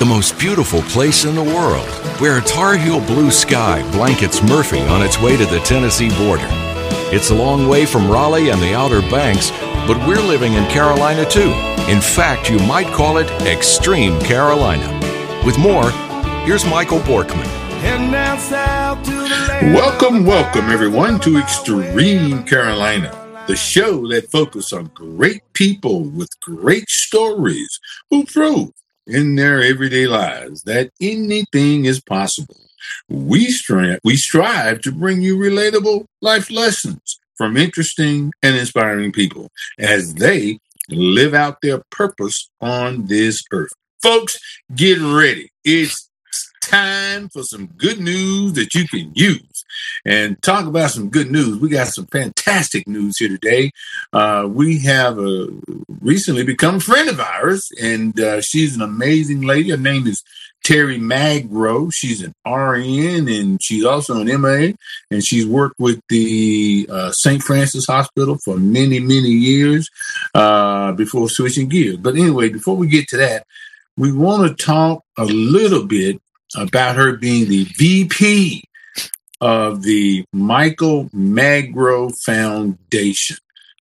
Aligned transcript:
the 0.00 0.06
most 0.06 0.38
beautiful 0.38 0.80
place 0.84 1.26
in 1.26 1.34
the 1.34 1.44
world, 1.44 1.86
where 2.22 2.38
a 2.38 2.40
Tar 2.40 2.74
Heel 2.74 3.00
blue 3.00 3.30
sky 3.30 3.82
blankets 3.92 4.42
Murphy 4.42 4.80
on 4.80 5.02
its 5.02 5.20
way 5.20 5.36
to 5.36 5.44
the 5.44 5.60
Tennessee 5.60 6.08
border. 6.16 6.46
It's 7.12 7.28
a 7.28 7.34
long 7.34 7.68
way 7.68 7.84
from 7.84 8.10
Raleigh 8.10 8.48
and 8.48 8.62
the 8.62 8.74
Outer 8.74 9.02
Banks, 9.02 9.50
but 9.86 9.98
we're 10.08 10.22
living 10.22 10.54
in 10.54 10.64
Carolina 10.70 11.28
too. 11.28 11.52
In 11.92 12.00
fact, 12.00 12.48
you 12.48 12.58
might 12.60 12.86
call 12.94 13.18
it 13.18 13.30
Extreme 13.42 14.18
Carolina. 14.20 14.88
With 15.44 15.58
more, 15.58 15.90
here's 16.46 16.64
Michael 16.64 17.00
Borkman. 17.00 17.44
Welcome, 19.74 20.24
welcome 20.24 20.70
everyone 20.70 21.20
to 21.20 21.36
Extreme 21.36 22.44
Carolina, 22.44 23.44
the 23.46 23.54
show 23.54 24.08
that 24.08 24.30
focuses 24.30 24.72
on 24.72 24.86
great 24.94 25.42
people 25.52 26.04
with 26.04 26.30
great 26.40 26.88
stories 26.88 27.78
who 28.08 28.24
prove 28.24 28.70
in 29.06 29.36
their 29.36 29.62
everyday 29.62 30.06
lives 30.06 30.62
that 30.62 30.90
anything 31.00 31.84
is 31.84 32.00
possible. 32.00 32.56
We 33.08 33.46
strive, 33.46 34.00
we 34.04 34.16
strive 34.16 34.80
to 34.82 34.92
bring 34.92 35.22
you 35.22 35.36
relatable 35.36 36.06
life 36.20 36.50
lessons 36.50 37.18
from 37.36 37.56
interesting 37.56 38.32
and 38.42 38.56
inspiring 38.56 39.12
people 39.12 39.48
as 39.78 40.14
they 40.14 40.58
live 40.90 41.34
out 41.34 41.60
their 41.62 41.82
purpose 41.90 42.50
on 42.60 43.06
this 43.06 43.42
earth. 43.52 43.72
Folks, 44.02 44.38
get 44.74 44.98
ready. 44.98 45.50
It's 45.64 46.09
time 46.70 47.28
for 47.28 47.42
some 47.42 47.66
good 47.66 48.00
news 48.00 48.52
that 48.52 48.74
you 48.74 48.86
can 48.86 49.10
use. 49.14 49.64
And 50.04 50.40
talk 50.42 50.66
about 50.66 50.90
some 50.90 51.10
good 51.10 51.30
news. 51.30 51.58
We 51.58 51.68
got 51.68 51.88
some 51.88 52.06
fantastic 52.06 52.86
news 52.86 53.18
here 53.18 53.28
today. 53.28 53.72
Uh, 54.12 54.48
we 54.48 54.78
have 54.80 55.18
a, 55.18 55.48
recently 56.00 56.44
become 56.44 56.76
a 56.76 56.80
friend 56.80 57.08
of 57.08 57.20
ours, 57.20 57.68
and 57.80 58.18
uh, 58.18 58.40
she's 58.40 58.74
an 58.74 58.82
amazing 58.82 59.42
lady. 59.42 59.70
Her 59.70 59.76
name 59.76 60.06
is 60.06 60.22
Terry 60.62 60.98
Magro. 60.98 61.90
She's 61.90 62.22
an 62.22 62.34
RN 62.46 63.28
and 63.28 63.62
she's 63.62 63.84
also 63.84 64.20
an 64.20 64.40
MA, 64.40 64.72
and 65.10 65.24
she's 65.24 65.46
worked 65.46 65.78
with 65.78 66.00
the 66.08 66.88
uh, 66.90 67.12
St. 67.12 67.42
Francis 67.42 67.86
Hospital 67.86 68.38
for 68.44 68.56
many, 68.58 69.00
many 69.00 69.30
years 69.30 69.88
uh, 70.34 70.92
before 70.92 71.28
switching 71.28 71.68
gears. 71.68 71.96
But 71.96 72.16
anyway, 72.16 72.48
before 72.48 72.76
we 72.76 72.88
get 72.88 73.08
to 73.08 73.16
that, 73.18 73.46
we 73.96 74.12
want 74.12 74.48
to 74.48 74.64
talk 74.64 75.04
a 75.18 75.24
little 75.24 75.86
bit 75.86 76.20
about 76.56 76.96
her 76.96 77.16
being 77.16 77.48
the 77.48 77.64
VP 77.76 78.64
of 79.40 79.82
the 79.82 80.24
Michael 80.32 81.08
Magro 81.12 82.10
Foundation. 82.10 83.36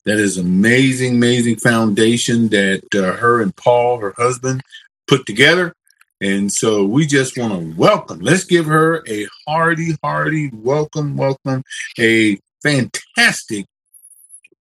That 0.06 0.18
is 0.18 0.38
amazing, 0.38 1.16
amazing 1.16 1.58
foundation 1.58 2.50
that 2.50 2.84
uh, 2.96 3.18
her 3.18 3.42
and 3.42 3.56
Paul, 3.56 4.00
her 4.00 4.14
husband, 4.18 4.62
put 5.08 5.26
together. 5.26 5.74
And 6.22 6.52
so 6.52 6.84
we 6.86 7.06
just 7.06 7.38
want 7.38 7.54
to 7.54 7.80
welcome, 7.80 8.20
let's 8.20 8.44
give 8.44 8.66
her 8.66 9.04
a 9.08 9.28
hearty, 9.48 9.96
hearty 10.04 10.50
welcome, 10.54 11.16
welcome, 11.16 11.64
a 11.98 12.38
fantastic 12.62 13.66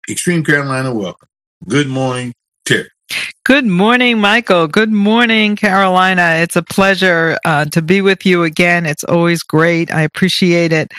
Extreme 0.09 0.43
Carolina 0.43 0.93
welcome. 0.93 1.27
Good 1.67 1.87
morning, 1.87 2.33
Terry. 2.65 2.89
Good 3.43 3.65
morning, 3.65 4.19
Michael. 4.19 4.67
Good 4.67 4.91
morning, 4.91 5.55
Carolina. 5.55 6.37
It's 6.37 6.55
a 6.55 6.63
pleasure 6.63 7.37
uh, 7.45 7.65
to 7.65 7.81
be 7.81 8.01
with 8.01 8.25
you 8.25 8.43
again. 8.43 8.85
It's 8.85 9.03
always 9.03 9.43
great. 9.43 9.93
I 9.93 10.01
appreciate 10.01 10.71
it. 10.71 10.91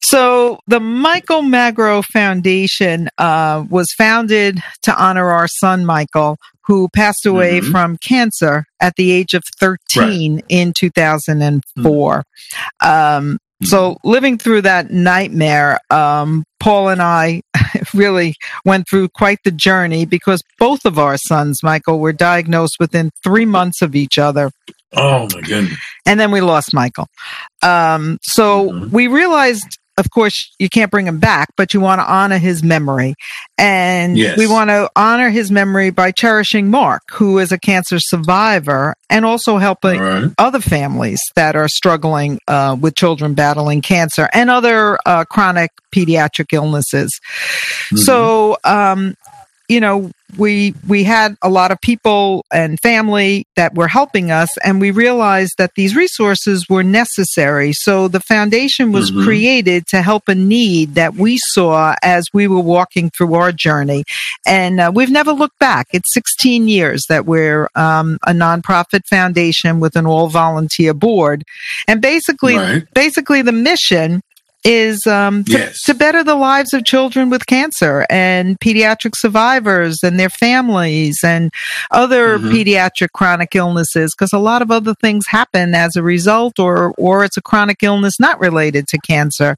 So, 0.00 0.60
the 0.68 0.78
Michael 0.78 1.42
Magro 1.42 2.02
Foundation 2.02 3.08
uh, 3.18 3.64
was 3.68 3.92
founded 3.92 4.62
to 4.82 4.96
honor 4.96 5.30
our 5.30 5.48
son, 5.48 5.84
Michael, 5.84 6.38
who 6.68 6.88
passed 6.90 7.26
away 7.26 7.60
mm-hmm. 7.60 7.72
from 7.72 7.96
cancer 7.96 8.64
at 8.78 8.94
the 8.96 9.10
age 9.10 9.34
of 9.34 9.42
13 9.58 10.34
right. 10.34 10.44
in 10.48 10.72
2004. 10.72 12.22
Mm-hmm. 12.22 12.88
Um, 12.88 13.38
so 13.62 13.94
mm-hmm. 13.94 14.08
living 14.08 14.38
through 14.38 14.62
that 14.62 14.90
nightmare, 14.90 15.80
um, 15.90 16.44
Paul 16.60 16.90
and 16.90 17.02
I 17.02 17.42
really 17.94 18.34
went 18.64 18.88
through 18.88 19.08
quite 19.08 19.38
the 19.44 19.50
journey 19.50 20.04
because 20.04 20.42
both 20.58 20.84
of 20.84 20.98
our 20.98 21.16
sons, 21.16 21.62
Michael, 21.62 21.98
were 21.98 22.12
diagnosed 22.12 22.76
within 22.78 23.10
three 23.22 23.46
months 23.46 23.82
of 23.82 23.94
each 23.94 24.18
other. 24.18 24.50
Oh 24.96 25.28
my 25.34 25.40
goodness. 25.42 25.78
And 26.06 26.18
then 26.18 26.30
we 26.30 26.40
lost 26.40 26.72
Michael. 26.72 27.08
Um, 27.62 28.18
so 28.22 28.70
mm-hmm. 28.70 28.90
we 28.90 29.06
realized 29.06 29.77
of 29.98 30.10
course, 30.10 30.54
you 30.60 30.68
can't 30.68 30.90
bring 30.90 31.06
him 31.06 31.18
back, 31.18 31.48
but 31.56 31.74
you 31.74 31.80
want 31.80 32.00
to 32.00 32.10
honor 32.10 32.38
his 32.38 32.62
memory. 32.62 33.16
And 33.58 34.16
yes. 34.16 34.38
we 34.38 34.46
want 34.46 34.70
to 34.70 34.88
honor 34.94 35.28
his 35.28 35.50
memory 35.50 35.90
by 35.90 36.12
cherishing 36.12 36.70
Mark, 36.70 37.02
who 37.10 37.38
is 37.38 37.50
a 37.50 37.58
cancer 37.58 37.98
survivor, 37.98 38.94
and 39.10 39.24
also 39.24 39.58
helping 39.58 40.00
right. 40.00 40.30
other 40.38 40.60
families 40.60 41.20
that 41.34 41.56
are 41.56 41.66
struggling 41.66 42.38
uh, 42.46 42.76
with 42.80 42.94
children 42.94 43.34
battling 43.34 43.82
cancer 43.82 44.28
and 44.32 44.50
other 44.50 44.98
uh, 45.04 45.24
chronic 45.24 45.72
pediatric 45.92 46.52
illnesses. 46.52 47.20
Mm-hmm. 47.86 47.96
So, 47.96 48.56
um, 48.62 49.16
you 49.68 49.80
know, 49.80 50.12
we 50.36 50.74
we 50.86 51.04
had 51.04 51.36
a 51.42 51.48
lot 51.48 51.70
of 51.70 51.80
people 51.80 52.44
and 52.52 52.78
family 52.80 53.46
that 53.56 53.74
were 53.74 53.88
helping 53.88 54.30
us 54.30 54.56
and 54.58 54.80
we 54.80 54.90
realized 54.90 55.54
that 55.56 55.70
these 55.74 55.96
resources 55.96 56.66
were 56.68 56.82
necessary 56.82 57.72
so 57.72 58.08
the 58.08 58.20
foundation 58.20 58.92
was 58.92 59.10
mm-hmm. 59.10 59.24
created 59.24 59.86
to 59.86 60.02
help 60.02 60.28
a 60.28 60.34
need 60.34 60.94
that 60.94 61.14
we 61.14 61.38
saw 61.38 61.94
as 62.02 62.28
we 62.34 62.46
were 62.46 62.60
walking 62.60 63.10
through 63.10 63.34
our 63.34 63.52
journey 63.52 64.04
and 64.46 64.80
uh, 64.80 64.92
we've 64.94 65.10
never 65.10 65.32
looked 65.32 65.58
back 65.58 65.86
it's 65.92 66.12
16 66.12 66.68
years 66.68 67.04
that 67.08 67.24
we're 67.24 67.68
um, 67.74 68.18
a 68.26 68.32
nonprofit 68.32 69.06
foundation 69.06 69.80
with 69.80 69.96
an 69.96 70.06
all 70.06 70.28
volunteer 70.28 70.92
board 70.92 71.42
and 71.86 72.02
basically 72.02 72.56
right. 72.56 72.82
basically 72.94 73.40
the 73.40 73.52
mission 73.52 74.20
is 74.64 75.06
um, 75.06 75.44
to, 75.44 75.52
yes. 75.52 75.82
to, 75.84 75.94
better 75.94 76.24
the 76.24 76.34
lives 76.34 76.74
of 76.74 76.84
children 76.84 77.30
with 77.30 77.46
cancer 77.46 78.04
and 78.10 78.58
pediatric 78.58 79.14
survivors 79.14 80.02
and 80.02 80.18
their 80.18 80.28
families 80.28 81.20
and 81.22 81.52
other 81.90 82.38
mm-hmm. 82.38 82.48
pediatric 82.48 83.12
chronic 83.12 83.54
illnesses 83.54 84.14
because 84.16 84.32
a 84.32 84.38
lot 84.38 84.60
of 84.60 84.70
other 84.70 84.94
things 84.94 85.26
happen 85.28 85.74
as 85.74 85.94
a 85.96 86.02
result 86.02 86.58
or 86.58 86.92
or 86.98 87.24
it's 87.24 87.36
a 87.36 87.42
chronic 87.42 87.82
illness 87.82 88.18
not 88.18 88.38
related 88.40 88.88
to 88.88 88.98
cancer. 88.98 89.56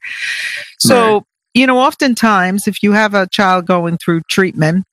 So, 0.79 1.13
right. 1.13 1.23
you 1.55 1.67
know, 1.67 1.79
oftentimes 1.79 2.67
if 2.67 2.83
you 2.83 2.91
have 2.91 3.13
a 3.13 3.27
child 3.27 3.65
going 3.65 3.97
through 3.97 4.21
treatment, 4.29 4.85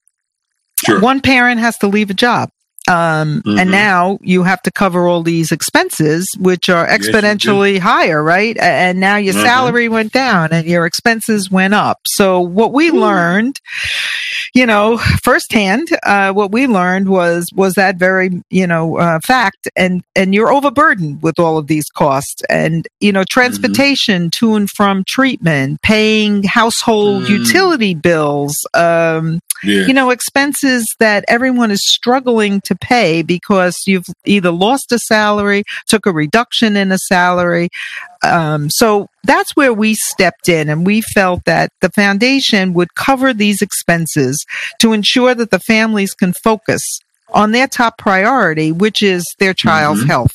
Sure. 0.85 1.01
One 1.01 1.21
parent 1.21 1.61
has 1.61 1.77
to 1.79 1.89
leave 1.89 2.11
a 2.11 2.15
job. 2.15 2.51
Um, 2.89 3.43
mm-hmm. 3.43 3.59
And 3.59 3.71
now 3.71 4.19
you 4.23 4.43
have 4.45 4.63
to 4.63 4.71
cover 4.71 5.07
all 5.07 5.23
these 5.23 5.53
expenses, 5.53 6.27
which 6.39 6.69
are 6.69 6.87
exponentially 6.87 7.75
yes, 7.75 7.83
higher, 7.83 8.23
right? 8.23 8.57
And 8.59 8.99
now 8.99 9.17
your 9.17 9.35
mm-hmm. 9.35 9.45
salary 9.45 9.89
went 9.89 10.13
down 10.13 10.53
and 10.53 10.67
your 10.67 10.87
expenses 10.87 11.51
went 11.51 11.75
up. 11.75 12.01
So 12.07 12.41
what 12.41 12.73
we 12.73 12.89
Ooh. 12.89 13.01
learned, 13.01 13.61
you 14.55 14.65
know, 14.65 14.97
firsthand, 15.23 15.89
uh, 16.03 16.33
what 16.33 16.51
we 16.51 16.67
learned 16.67 17.11
was 17.11 17.47
was 17.55 17.75
that 17.75 17.97
very, 17.97 18.43
you 18.51 18.67
know, 18.67 18.97
uh, 18.99 19.21
fact. 19.21 19.69
And 19.77 20.03
and 20.17 20.35
you're 20.35 20.53
overburdened 20.53 21.23
with 21.23 21.39
all 21.39 21.59
of 21.59 21.67
these 21.67 21.89
costs, 21.91 22.43
and 22.49 22.89
you 23.01 23.13
know, 23.13 23.25
transportation 23.25 24.23
mm-hmm. 24.23 24.47
to 24.47 24.55
and 24.55 24.71
from 24.71 25.05
treatment, 25.05 25.83
paying 25.83 26.43
household 26.43 27.25
mm. 27.25 27.29
utility 27.29 27.95
bills, 27.95 28.67
um, 28.75 29.41
yeah. 29.63 29.87
you 29.87 29.93
know, 29.93 30.11
expenses 30.11 30.87
that 30.99 31.25
everyone 31.29 31.71
is 31.71 31.87
struggling 31.87 32.61
to 32.63 32.75
pay 32.77 33.23
because 33.23 33.77
you've 33.87 34.07
either 34.25 34.51
lost 34.51 34.93
a 34.93 34.99
salary, 34.99 35.65
took 35.87 36.07
a 36.07 36.13
reduction 36.13 36.77
in 36.77 36.93
a 36.93 36.99
salary. 36.99 37.69
Um, 38.23 38.71
so 38.71 39.09
that's 39.25 39.55
where 39.55 39.73
we 39.73 39.95
stepped 39.95 40.49
in 40.49 40.69
and 40.69 40.87
we 40.87 41.01
felt 41.01 41.45
that 41.45 41.73
the 41.81 41.91
foundation 41.91 42.75
would 42.75 42.95
cover 42.95 43.33
these 43.33 43.63
expenses 43.63 44.45
to 44.81 44.93
ensure 44.93 45.35
that 45.35 45.51
the 45.51 45.61
families 45.61 46.15
can 46.15 46.33
focus 46.33 47.01
on 47.31 47.53
their 47.53 47.69
top 47.69 47.99
priority, 47.99 48.73
which 48.73 49.03
is 49.03 49.25
their 49.39 49.55
child's 49.55 50.01
mm-hmm. 50.01 50.11
health. 50.11 50.33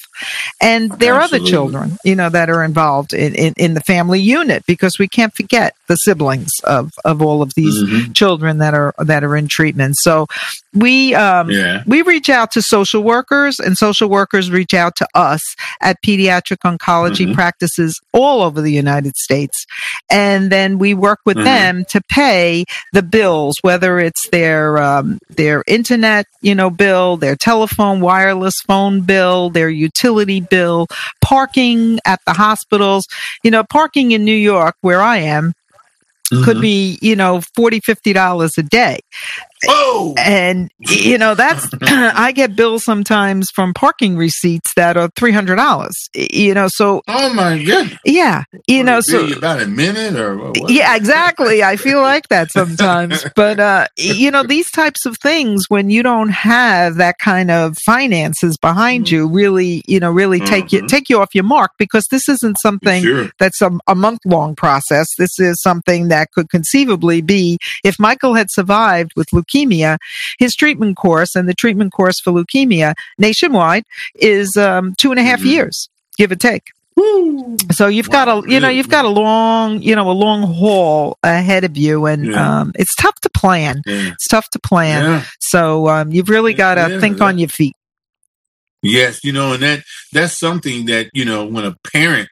And 0.62 0.92
there 0.92 1.16
Absolutely. 1.16 1.16
are 1.16 1.22
other 1.22 1.40
children, 1.50 1.98
you 2.04 2.16
know, 2.16 2.30
that 2.30 2.50
are 2.50 2.64
involved 2.64 3.14
in, 3.14 3.36
in, 3.36 3.54
in, 3.58 3.74
the 3.74 3.82
family 3.82 4.20
unit 4.20 4.66
because 4.66 5.00
we 5.00 5.08
can't 5.08 5.34
forget 5.34 5.76
the 5.88 5.96
siblings 5.96 6.52
of, 6.64 6.94
of 7.04 7.22
all 7.22 7.42
of 7.42 7.54
these 7.56 7.84
mm-hmm. 7.84 8.12
children 8.14 8.60
that 8.60 8.74
are 8.74 8.94
that 9.00 9.24
are 9.24 9.36
in 9.36 9.48
treatment. 9.48 9.98
So 9.98 10.28
we 10.74 11.16
um, 11.16 11.50
yeah. 11.50 11.84
we 11.86 12.02
reach 12.02 12.30
out 12.30 12.52
to 12.52 12.62
social 12.62 13.04
workers 13.04 13.60
and 13.60 13.78
social 13.78 14.10
workers 14.10 14.52
reach 14.52 14.74
out 14.74 14.96
to 14.98 15.08
us 15.16 15.42
at 15.82 16.02
pediatric 16.02 16.60
oncology 16.60 17.26
mm-hmm. 17.26 17.34
practices 17.34 18.00
all 18.12 18.42
over 18.42 18.62
the 18.62 18.72
United 18.72 19.16
States. 19.16 19.66
And 20.10 20.52
then 20.52 20.78
we 20.78 20.94
work 20.94 21.20
with 21.26 21.38
mm-hmm. 21.38 21.46
them 21.46 21.86
to 21.90 22.02
pay 22.02 22.66
the 22.92 23.04
bills, 23.04 23.58
whether 23.62 24.00
it's 24.00 24.30
their 24.30 24.78
um, 24.78 25.20
their 25.30 25.64
internet, 25.68 26.28
you 26.42 26.56
know, 26.56 26.70
bill, 26.70 27.18
their 27.18 27.36
telephone, 27.36 28.00
wireless 28.00 28.56
phone 28.66 29.02
bill, 29.02 29.50
their 29.50 29.70
utility 29.70 30.03
bill, 30.50 30.88
parking 31.22 32.00
at 32.06 32.20
the 32.26 32.34
hospitals. 32.34 33.08
You 33.44 33.52
know, 33.52 33.64
parking 33.64 34.12
in 34.12 34.24
New 34.26 34.36
York, 34.36 34.76
where 34.82 35.02
I 35.02 35.18
am, 35.18 35.54
Mm-hmm. 36.32 36.46
could 36.46 36.62
be 36.62 36.98
you 37.02 37.18
know 37.18 37.42
40 37.54 37.82
50 37.82 38.14
dollars 38.14 38.58
a 38.58 38.64
day 38.64 39.00
Oh, 39.68 40.14
and 40.18 40.72
you 40.80 41.18
know 41.18 41.36
that's 41.36 41.70
I 41.82 42.32
get 42.32 42.56
bills 42.56 42.84
sometimes 42.84 43.50
from 43.52 43.74
parking 43.74 44.18
receipts 44.18 44.74
that 44.76 44.98
are 44.98 45.10
three 45.16 45.32
hundred 45.32 45.58
dollars. 45.58 45.96
You 46.14 46.54
know, 46.54 46.68
so 46.70 47.02
oh 47.08 47.34
my 47.34 47.64
god, 47.64 47.98
yeah, 48.06 48.44
you 48.68 48.78
what, 48.78 48.86
know, 48.86 49.02
so 49.02 49.26
about 49.34 49.62
a 49.62 49.68
minute 49.68 50.16
or 50.16 50.38
what? 50.38 50.70
yeah, 50.70 50.96
exactly. 50.96 51.64
I 51.64 51.76
feel 51.76 52.02
like 52.02 52.28
that 52.30 52.52
sometimes, 52.52 53.26
but 53.36 53.60
uh, 53.60 53.88
you 53.98 54.32
know, 54.32 54.44
these 54.44 54.70
types 54.72 55.06
of 55.06 55.18
things 55.18 55.66
when 55.70 55.90
you 55.90 56.04
don't 56.04 56.30
have 56.30 56.96
that 56.96 57.18
kind 57.20 57.52
of 57.52 57.78
finances 57.86 58.58
behind 58.58 59.06
mm-hmm. 59.06 59.16
you, 59.16 59.28
really, 59.28 59.84
you 59.88 60.00
know, 60.00 60.12
really 60.12 60.40
take 60.40 60.66
mm-hmm. 60.66 60.84
you 60.84 60.88
take 60.88 61.10
you 61.10 61.20
off 61.20 61.34
your 61.34 61.44
mark 61.44 61.72
because 61.78 62.08
this 62.12 62.28
isn't 62.30 62.58
something 62.60 63.04
sure. 63.04 63.30
that's 63.40 63.62
a, 63.62 63.72
a 63.88 63.96
month 63.96 64.20
long 64.26 64.56
process. 64.56 65.08
This 65.18 65.40
is 65.40 65.62
something 65.62 66.10
that 66.10 66.32
could 66.32 66.50
conceivably 66.50 67.22
be 67.22 67.58
if 67.84 68.00
Michael 68.00 68.34
had 68.34 68.48
survived 68.52 69.12
with 69.16 69.28
leukemia, 69.30 69.53
his 70.40 70.56
treatment 70.56 70.98
course 70.98 71.36
and 71.36 71.48
the 71.48 71.54
treatment 71.54 71.94
course 71.94 72.20
for 72.20 72.32
leukemia 72.32 72.94
nationwide 73.18 73.86
is 74.16 74.58
um, 74.58 74.94
two 74.98 75.12
and 75.12 75.20
a 75.20 75.24
half 75.24 75.40
mm-hmm. 75.40 75.50
years, 75.50 75.90
give 76.18 76.32
or 76.32 76.36
take. 76.36 76.72
Woo. 76.96 77.58
So 77.72 77.88
you've 77.88 78.08
wow, 78.10 78.26
got 78.26 78.46
a, 78.46 78.52
you 78.52 78.60
know, 78.60 78.70
you've 78.70 78.90
got 78.90 79.06
a 79.06 79.10
long, 79.10 79.82
you 79.82 79.96
know, 79.96 80.10
a 80.10 80.14
long 80.14 80.44
haul 80.44 81.18
ahead 81.24 81.64
of 81.64 81.76
you, 81.76 82.06
and 82.06 82.28
yeah. 82.28 82.62
um, 82.62 82.72
it's 82.76 82.96
tough 82.96 83.20
to 83.22 83.30
plan. 83.30 83.82
Yeah. 83.86 84.12
It's 84.12 84.28
tough 84.28 84.50
to 84.52 84.60
plan. 84.60 85.04
Yeah. 85.04 85.24
So 85.40 85.88
um, 85.90 86.12
you've 86.12 86.30
really 86.30 86.54
got 86.54 86.76
to 86.76 87.00
think 87.00 87.22
on 87.22 87.38
your 87.38 87.50
feet. 87.50 87.76
Yes, 88.84 89.24
you 89.24 89.32
know, 89.32 89.54
and 89.54 89.64
that 89.64 89.84
that's 90.12 90.38
something 90.38 90.86
that 90.88 91.10
you 91.14 91.24
know 91.24 91.46
when 91.46 91.64
a 91.64 91.76
parent 91.92 92.30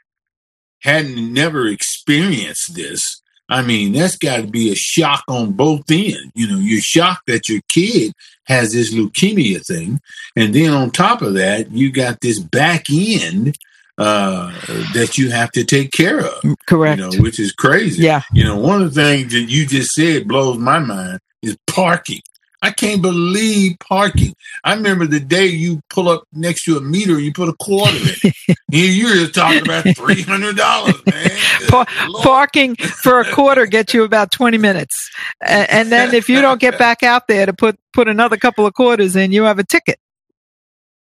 hadn't 0.81 1.33
never 1.33 1.65
experienced 1.67 2.75
this, 2.75 3.20
I 3.51 3.61
mean, 3.61 3.91
that's 3.91 4.15
got 4.15 4.37
to 4.37 4.47
be 4.47 4.71
a 4.71 4.75
shock 4.75 5.23
on 5.27 5.51
both 5.51 5.83
ends. 5.91 6.31
You 6.33 6.47
know, 6.47 6.57
you're 6.57 6.79
shocked 6.79 7.27
that 7.27 7.49
your 7.49 7.59
kid 7.67 8.13
has 8.45 8.71
this 8.71 8.93
leukemia 8.93 9.63
thing. 9.65 9.99
And 10.37 10.55
then 10.55 10.71
on 10.71 10.89
top 10.89 11.21
of 11.21 11.33
that, 11.33 11.69
you 11.69 11.91
got 11.91 12.21
this 12.21 12.39
back 12.39 12.85
end 12.89 13.57
uh, 13.97 14.51
that 14.93 15.17
you 15.17 15.31
have 15.31 15.51
to 15.51 15.65
take 15.65 15.91
care 15.91 16.19
of. 16.19 16.41
Mm, 16.43 16.55
correct. 16.65 16.99
You 16.99 17.09
know, 17.09 17.17
which 17.21 17.41
is 17.41 17.51
crazy. 17.51 18.01
Yeah. 18.01 18.21
You 18.31 18.45
know, 18.45 18.57
one 18.57 18.81
of 18.81 18.93
the 18.93 19.03
things 19.03 19.33
that 19.33 19.41
you 19.41 19.65
just 19.65 19.91
said 19.91 20.29
blows 20.29 20.57
my 20.57 20.79
mind 20.79 21.19
is 21.41 21.57
parking. 21.67 22.21
I 22.61 22.71
can't 22.71 23.01
believe 23.01 23.77
parking. 23.79 24.35
I 24.63 24.75
remember 24.75 25.07
the 25.07 25.19
day 25.19 25.47
you 25.47 25.81
pull 25.89 26.09
up 26.09 26.23
next 26.31 26.65
to 26.65 26.77
a 26.77 26.81
meter, 26.81 27.19
you 27.19 27.33
put 27.33 27.49
a 27.49 27.53
quarter 27.53 27.97
in. 28.23 28.31
You're 28.71 29.27
talking 29.27 29.63
about 29.63 29.85
three 29.97 30.21
hundred 30.21 30.57
dollars, 30.57 30.95
man. 31.05 31.29
Pa- 31.67 31.85
parking 32.21 32.75
for 32.75 33.19
a 33.19 33.31
quarter 33.33 33.65
gets 33.67 33.93
you 33.93 34.03
about 34.03 34.31
twenty 34.31 34.57
minutes, 34.57 35.09
and, 35.41 35.69
and 35.69 35.91
then 35.91 36.13
if 36.13 36.29
you 36.29 36.41
don't 36.41 36.61
get 36.61 36.77
back 36.77 37.03
out 37.03 37.27
there 37.27 37.45
to 37.45 37.53
put 37.53 37.79
put 37.93 38.07
another 38.07 38.37
couple 38.37 38.65
of 38.65 38.73
quarters 38.73 39.15
in, 39.15 39.31
you 39.31 39.43
have 39.43 39.59
a 39.59 39.63
ticket 39.63 39.99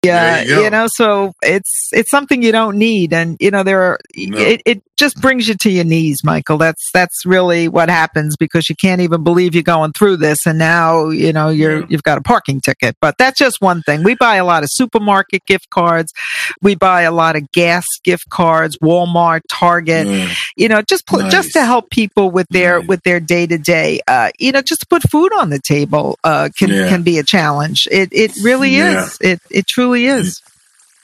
yeah 0.03 0.41
you, 0.41 0.63
you, 0.63 0.69
know 0.69 0.85
so 0.87 1.31
it's 1.41 1.89
it's 1.93 2.11
something 2.11 2.43
you 2.43 2.51
don't 2.51 2.77
need 2.77 3.13
and 3.13 3.37
you 3.39 3.49
know 3.49 3.63
there 3.63 3.81
are 3.81 3.99
no. 4.17 4.37
it, 4.37 4.61
it 4.65 4.83
just 5.03 5.21
brings 5.21 5.47
you 5.47 5.55
to 5.55 5.69
your 5.69 5.83
knees 5.83 6.23
michael 6.23 6.57
that's 6.57 6.89
that's 6.93 7.25
really 7.25 7.67
what 7.67 7.89
happens 7.89 8.37
because 8.37 8.69
you 8.69 8.75
can't 8.75 9.01
even 9.01 9.23
believe 9.23 9.53
you're 9.53 9.63
going 9.63 9.91
through 9.91 10.15
this 10.15 10.45
and 10.45 10.57
now 10.57 11.09
you 11.09 11.33
know 11.33 11.49
you're 11.49 11.81
yeah. 11.81 11.85
you've 11.89 12.03
got 12.03 12.17
a 12.17 12.21
parking 12.21 12.61
ticket 12.61 12.95
but 13.01 13.17
that's 13.17 13.37
just 13.37 13.59
one 13.59 13.81
thing 13.81 14.03
we 14.03 14.15
buy 14.15 14.35
a 14.35 14.45
lot 14.45 14.63
of 14.63 14.69
supermarket 14.71 15.45
gift 15.45 15.69
cards 15.69 16.13
we 16.61 16.73
buy 16.73 17.01
a 17.01 17.11
lot 17.11 17.35
of 17.35 17.51
gas 17.51 17.85
gift 18.03 18.29
cards 18.29 18.77
walmart 18.77 19.41
target 19.49 20.07
yeah. 20.07 20.33
you 20.55 20.69
know 20.69 20.81
just 20.81 21.05
put 21.05 21.23
nice. 21.23 21.31
just 21.31 21.51
to 21.51 21.65
help 21.65 21.89
people 21.89 22.31
with 22.31 22.47
their 22.49 22.79
nice. 22.79 22.87
with 22.87 23.03
their 23.03 23.19
day 23.19 23.45
to 23.45 23.57
day 23.57 23.99
uh 24.07 24.31
you 24.39 24.51
know 24.51 24.61
just 24.61 24.81
to 24.81 24.87
put 24.87 25.03
food 25.09 25.33
on 25.33 25.49
the 25.49 25.59
table 25.59 26.17
uh 26.23 26.47
can 26.57 26.69
yeah. 26.69 26.87
can 26.87 27.03
be 27.03 27.17
a 27.17 27.23
challenge 27.23 27.87
it 27.91 28.07
it 28.13 28.31
really 28.41 28.75
is 28.75 29.17
it 29.21 29.39
it 29.49 29.67
truly 29.67 30.05
is. 30.05 30.41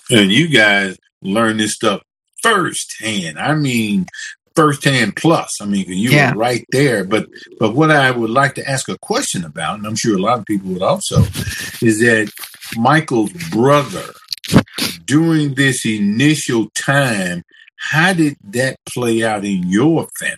And 0.09 0.31
you 0.31 0.47
guys 0.47 0.97
learn 1.21 1.57
this 1.57 1.73
stuff 1.73 2.01
firsthand. 2.41 3.39
I 3.39 3.55
mean, 3.55 4.05
firsthand 4.55 5.15
plus. 5.15 5.61
I 5.61 5.65
mean, 5.65 5.85
you 5.87 6.09
yeah. 6.09 6.33
were 6.33 6.39
right 6.39 6.65
there. 6.71 7.03
But 7.03 7.27
but 7.59 7.75
what 7.75 7.91
I 7.91 8.11
would 8.11 8.29
like 8.29 8.55
to 8.55 8.69
ask 8.69 8.89
a 8.89 8.97
question 8.99 9.45
about, 9.45 9.77
and 9.77 9.87
I'm 9.87 9.95
sure 9.95 10.17
a 10.17 10.21
lot 10.21 10.39
of 10.39 10.45
people 10.45 10.71
would 10.71 10.81
also, 10.81 11.21
is 11.81 11.99
that 11.99 12.31
Michael's 12.75 13.31
brother 13.49 14.13
during 15.05 15.55
this 15.55 15.85
initial 15.85 16.69
time, 16.71 17.43
how 17.77 18.13
did 18.13 18.35
that 18.43 18.77
play 18.85 19.23
out 19.23 19.45
in 19.45 19.69
your 19.69 20.07
family? 20.19 20.37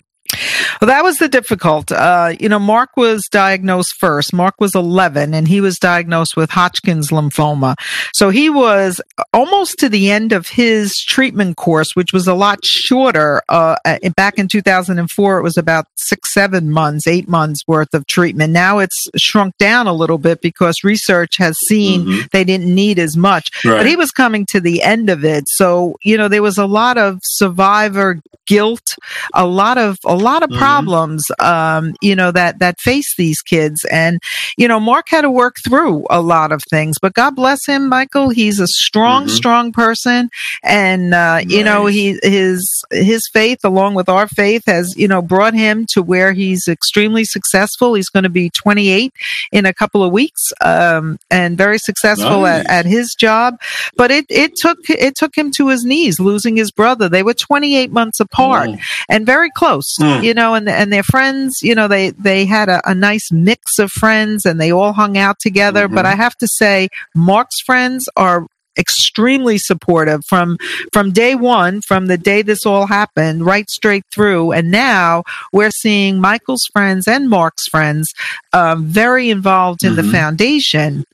Well, 0.82 0.88
that 0.88 1.04
was 1.04 1.18
the 1.18 1.28
difficult. 1.28 1.92
Uh, 1.92 2.34
you 2.40 2.48
know, 2.48 2.58
Mark 2.58 2.96
was 2.96 3.28
diagnosed 3.30 3.94
first. 4.00 4.32
Mark 4.32 4.56
was 4.58 4.74
11 4.74 5.32
and 5.32 5.46
he 5.46 5.60
was 5.60 5.78
diagnosed 5.78 6.36
with 6.36 6.50
Hodgkin's 6.50 7.10
lymphoma. 7.10 7.76
So 8.14 8.30
he 8.30 8.50
was 8.50 9.00
almost 9.32 9.78
to 9.78 9.88
the 9.88 10.10
end 10.10 10.32
of 10.32 10.48
his 10.48 10.96
treatment 10.96 11.56
course, 11.56 11.94
which 11.94 12.12
was 12.12 12.26
a 12.26 12.34
lot 12.34 12.64
shorter. 12.64 13.42
Uh, 13.48 13.76
back 14.16 14.40
in 14.40 14.48
2004, 14.48 15.38
it 15.38 15.42
was 15.42 15.56
about 15.56 15.86
six, 15.94 16.34
seven 16.34 16.68
months, 16.68 17.06
eight 17.06 17.28
months 17.28 17.62
worth 17.68 17.94
of 17.94 18.04
treatment. 18.08 18.52
Now 18.52 18.80
it's 18.80 19.06
shrunk 19.16 19.56
down 19.58 19.86
a 19.86 19.92
little 19.92 20.18
bit 20.18 20.40
because 20.40 20.82
research 20.82 21.36
has 21.36 21.56
seen 21.58 22.04
mm-hmm. 22.04 22.26
they 22.32 22.42
didn't 22.42 22.74
need 22.74 22.98
as 22.98 23.16
much. 23.16 23.64
Right. 23.64 23.76
But 23.76 23.86
he 23.86 23.94
was 23.94 24.10
coming 24.10 24.46
to 24.46 24.58
the 24.58 24.82
end 24.82 25.10
of 25.10 25.24
it. 25.24 25.48
So, 25.48 25.94
you 26.02 26.16
know, 26.16 26.26
there 26.26 26.42
was 26.42 26.58
a 26.58 26.66
lot 26.66 26.98
of 26.98 27.20
survivor 27.22 28.20
guilt, 28.48 28.96
a 29.32 29.46
lot 29.46 29.78
of, 29.78 29.96
a 30.04 30.16
lot 30.16 30.42
of 30.42 30.50
mm-hmm. 30.50 30.58
Problems, 30.72 31.30
um, 31.38 31.94
you 32.00 32.16
know, 32.16 32.30
that, 32.30 32.58
that 32.58 32.80
face 32.80 33.14
these 33.16 33.42
kids. 33.42 33.84
And, 33.90 34.20
you 34.56 34.68
know, 34.68 34.80
Mark 34.80 35.08
had 35.08 35.22
to 35.22 35.30
work 35.30 35.56
through 35.64 36.06
a 36.10 36.20
lot 36.20 36.52
of 36.52 36.62
things, 36.70 36.98
but 37.00 37.14
God 37.14 37.36
bless 37.36 37.66
him, 37.66 37.88
Michael. 37.88 38.30
He's 38.30 38.60
a 38.60 38.66
strong, 38.66 39.24
mm-hmm. 39.24 39.34
strong 39.34 39.72
person. 39.72 40.30
And, 40.62 41.14
uh, 41.14 41.36
nice. 41.36 41.50
you 41.50 41.64
know, 41.64 41.86
he, 41.86 42.18
his, 42.22 42.84
his 42.90 43.28
faith 43.32 43.64
along 43.64 43.94
with 43.94 44.08
our 44.08 44.28
faith 44.28 44.64
has, 44.66 44.96
you 44.96 45.08
know, 45.08 45.22
brought 45.22 45.54
him 45.54 45.86
to 45.86 46.02
where 46.02 46.32
he's 46.32 46.68
extremely 46.68 47.24
successful. 47.24 47.94
He's 47.94 48.08
going 48.08 48.24
to 48.24 48.30
be 48.30 48.50
28 48.50 49.12
in 49.52 49.66
a 49.66 49.74
couple 49.74 50.02
of 50.02 50.12
weeks, 50.12 50.52
um, 50.60 51.18
and 51.30 51.56
very 51.56 51.78
successful 51.78 52.42
nice. 52.42 52.64
at, 52.66 52.70
at 52.70 52.86
his 52.86 53.14
job. 53.14 53.60
But 53.96 54.10
it, 54.10 54.26
it 54.28 54.56
took, 54.56 54.78
it 54.88 55.16
took 55.16 55.36
him 55.36 55.50
to 55.52 55.68
his 55.68 55.84
knees, 55.84 56.18
losing 56.20 56.56
his 56.56 56.70
brother. 56.70 57.08
They 57.08 57.22
were 57.22 57.34
28 57.34 57.90
months 57.92 58.20
apart 58.20 58.70
mm. 58.70 58.80
and 59.08 59.26
very 59.26 59.50
close, 59.50 59.96
mm. 59.98 60.22
you 60.22 60.34
know, 60.34 60.51
and 60.54 60.68
and 60.68 60.92
their 60.92 61.02
friends, 61.02 61.60
you 61.62 61.74
know, 61.74 61.88
they 61.88 62.10
they 62.10 62.44
had 62.44 62.68
a, 62.68 62.80
a 62.88 62.94
nice 62.94 63.30
mix 63.30 63.78
of 63.78 63.90
friends 63.90 64.44
and 64.44 64.60
they 64.60 64.72
all 64.72 64.92
hung 64.92 65.16
out 65.18 65.38
together. 65.38 65.86
Mm-hmm. 65.86 65.94
But 65.94 66.06
I 66.06 66.14
have 66.14 66.36
to 66.38 66.48
say, 66.48 66.88
Mark's 67.14 67.60
friends 67.60 68.08
are 68.16 68.46
extremely 68.78 69.58
supportive 69.58 70.24
from 70.24 70.56
from 70.92 71.10
day 71.10 71.34
one 71.34 71.82
from 71.82 72.06
the 72.06 72.16
day 72.16 72.40
this 72.40 72.64
all 72.64 72.86
happened 72.86 73.44
right 73.44 73.68
straight 73.68 74.04
through 74.10 74.50
and 74.52 74.70
now 74.70 75.22
we're 75.52 75.70
seeing 75.70 76.18
michael's 76.18 76.64
friends 76.72 77.06
and 77.06 77.28
mark's 77.28 77.68
friends 77.68 78.14
um, 78.54 78.86
very 78.86 79.28
involved 79.28 79.84
in 79.84 79.92
mm-hmm. 79.92 80.06
the 80.06 80.12
foundation 80.12 81.04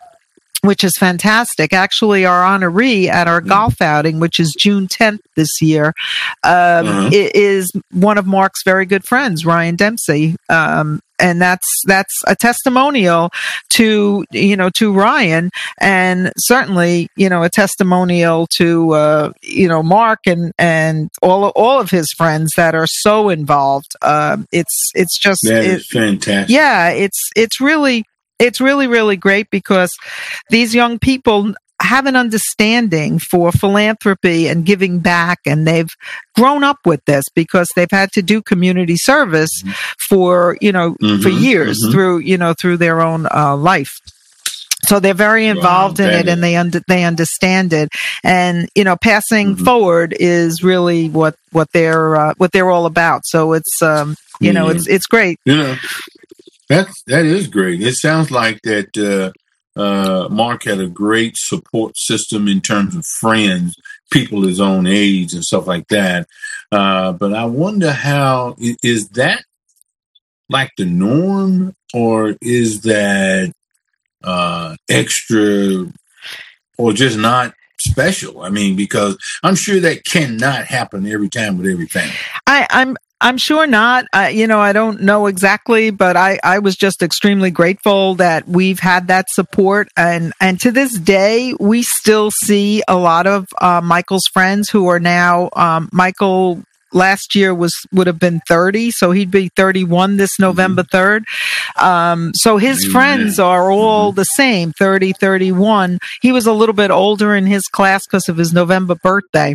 which 0.63 0.83
is 0.85 0.97
fantastic. 0.97 1.73
Actually, 1.73 2.25
our 2.25 2.43
honoree 2.43 3.09
at 3.09 3.29
our 3.29 3.41
mm. 3.41 3.49
golf 3.49 3.81
outing, 3.81 4.21
which 4.21 4.41
is 4.41 4.55
June 4.59 4.89
10th 4.89 5.21
this 5.37 5.63
year, 5.63 5.89
um, 6.43 6.87
uh-huh. 6.87 7.11
is 7.13 7.71
one 7.93 8.19
of 8.19 8.27
Mark's 8.27 8.63
very 8.65 8.87
good 8.87 9.05
friends, 9.05 9.47
Ryan 9.47 9.77
Dempsey. 9.77 10.37
Um, 10.49 11.01
and 11.19 11.43
that's 11.43 11.67
that's 11.85 12.23
a 12.27 12.37
testimonial 12.37 13.31
to 13.71 14.25
you 14.31 14.57
know 14.57 14.71
to 14.71 14.93
Ryan 14.93 15.51
and 15.81 16.33
certainly 16.37 17.09
you 17.17 17.29
know 17.29 17.43
a 17.43 17.49
testimonial 17.49 18.47
to 18.57 18.93
uh, 18.93 19.33
you 19.43 19.69
know 19.69 19.83
Mark 19.83 20.21
and 20.27 20.53
and 20.59 21.11
all 21.21 21.49
all 21.51 21.81
of 21.81 21.91
his 21.91 22.13
friends 22.17 22.53
that 22.57 22.75
are 22.75 22.87
so 22.87 23.29
involved. 23.31 23.95
Uh, 24.01 24.39
it's 24.53 24.93
it's 24.95 25.19
just 25.19 25.41
that 25.45 25.65
it, 25.65 25.83
fantastic. 25.83 26.55
Yeah, 26.55 26.91
it's 26.91 27.31
it's 27.35 27.61
really 27.61 28.05
it's 28.39 28.61
really, 28.61 28.87
really 28.87 29.17
great 29.17 29.51
because 29.51 29.97
these 30.51 30.75
young 30.75 30.99
people 30.99 31.55
have 31.81 32.07
an 32.07 32.17
understanding 32.17 33.19
for 33.19 33.53
philanthropy 33.53 34.49
and 34.49 34.67
giving 34.67 34.99
back 34.99 35.39
and 35.47 35.67
they've 35.67 35.95
grown 36.35 36.65
up 36.65 36.79
with 36.85 37.05
this 37.05 37.25
because 37.35 37.71
they've 37.77 37.91
had 37.91 38.11
to 38.11 38.21
do 38.21 38.43
community 38.43 38.97
service 38.97 39.63
mm-hmm. 39.63 39.73
for 40.09 40.57
you 40.61 40.73
know 40.73 40.95
mm-hmm, 40.95 41.23
for 41.23 41.29
years 41.29 41.81
mm-hmm. 41.81 41.93
through 41.93 42.19
you 42.19 42.37
know 42.37 42.53
through 42.53 42.77
their 42.77 43.01
own 43.01 43.27
uh, 43.33 43.57
life. 43.57 44.01
So 44.85 45.01
they're 45.01 45.13
very 45.13 45.47
involved 45.47 45.99
wow, 45.99 46.07
in 46.07 46.15
it 46.15 46.29
and 46.29 46.43
they 46.43 46.57
under, 46.57 46.81
they 46.87 47.05
understand 47.05 47.73
it. 47.73 47.91
And 48.25 48.69
you 48.75 48.83
know 48.83 48.97
passing 48.97 49.55
mm-hmm. 49.55 49.65
forward 49.65 50.17
is 50.19 50.65
really 50.65 51.09
what 51.09 51.37
what 51.53 51.71
they're 51.73 52.17
uh, 52.17 52.35
what 52.39 52.51
they're 52.51 52.71
all 52.71 52.87
about. 52.87 53.23
So 53.25 53.53
it's 53.53 53.81
um 53.83 54.17
you 54.41 54.53
know 54.53 54.69
it's 54.69 54.89
it's 54.89 55.07
great. 55.07 55.39
You 55.45 55.57
know 55.57 55.77
that's 56.69 57.03
that 57.05 57.25
is 57.25 57.47
great. 57.47 57.83
It 57.83 57.95
sounds 57.95 58.31
like 58.31 58.61
that 58.63 58.97
uh, 58.97 59.81
uh, 59.81 60.29
Mark 60.29 60.65
had 60.65 60.81
a 60.81 60.89
great 60.89 61.37
support 61.37 61.97
system 61.97 62.49
in 62.49 62.61
terms 62.61 62.95
of 62.95 63.07
friends, 63.07 63.77
people 64.11 64.43
his 64.43 64.61
own 64.61 64.87
age, 64.87 65.33
and 65.35 65.45
stuff 65.45 65.67
like 65.67 65.89
that. 65.89 66.27
Uh, 66.71 67.13
but 67.13 67.33
I 67.33 67.45
wonder 67.45 67.93
how 67.93 68.57
is 68.59 69.09
that 69.11 69.45
like 70.51 70.71
the 70.77 70.85
norm, 70.85 71.75
or 71.95 72.37
is 72.41 72.83
that 72.83 73.53
uh, 74.23 74.77
extra 74.89 75.87
or 76.77 76.93
just 76.93 77.19
not 77.19 77.55
special. 77.81 78.43
I 78.43 78.51
mean, 78.51 78.77
because 78.77 79.17
I'm 79.43 79.55
sure 79.55 79.81
that 79.81 80.05
cannot 80.05 80.67
happen 80.67 81.07
every 81.07 81.29
time 81.29 81.59
with 81.59 81.67
every 81.67 81.87
family. 81.87 82.15
I, 82.47 82.67
I'm 82.71 82.97
I'm 83.21 83.37
sure 83.37 83.67
not. 83.67 84.05
Uh, 84.13 84.31
you 84.33 84.47
know, 84.47 84.61
I 84.61 84.73
don't 84.73 85.03
know 85.03 85.27
exactly, 85.27 85.91
but 85.91 86.17
I, 86.17 86.39
I 86.45 86.61
was 86.61 86.77
just 86.77 87.03
extremely 87.03 87.51
grateful 87.51 88.15
that 88.17 88.47
we've 88.47 88.79
had 88.79 89.09
that 89.09 89.27
support. 89.31 89.89
And, 89.97 90.33
and 90.41 90.61
to 90.61 90.71
this 90.71 90.97
day, 90.97 91.53
we 91.59 91.83
still 91.83 92.31
see 92.31 92.83
a 92.87 92.97
lot 92.97 93.27
of 93.27 93.49
uh, 93.61 93.81
Michael's 93.83 94.27
friends 94.27 94.71
who 94.71 94.87
are 94.87 95.01
now, 95.01 95.51
um, 95.57 95.89
Michael 95.93 96.63
last 96.93 97.35
year 97.35 97.55
was 97.55 97.75
would 97.93 98.07
have 98.07 98.19
been 98.19 98.41
30 98.49 98.91
so 98.91 99.11
he'd 99.11 99.31
be 99.31 99.49
31 99.51 100.17
this 100.17 100.39
november 100.39 100.83
3rd 100.83 101.21
mm-hmm. 101.21 101.85
um, 101.85 102.33
so 102.35 102.57
his 102.57 102.85
Amen. 102.85 102.93
friends 102.93 103.39
are 103.39 103.71
all 103.71 104.11
mm-hmm. 104.11 104.17
the 104.17 104.25
same 104.25 104.73
30 104.73 105.13
31 105.13 105.99
he 106.23 106.33
was 106.33 106.47
a 106.47 106.53
little 106.53 106.75
bit 106.75 106.91
older 106.91 107.35
in 107.35 107.47
his 107.47 107.67
class 107.67 108.07
because 108.07 108.29
of 108.29 108.39
his 108.39 108.55
november 108.55 108.95
birthday 108.95 109.55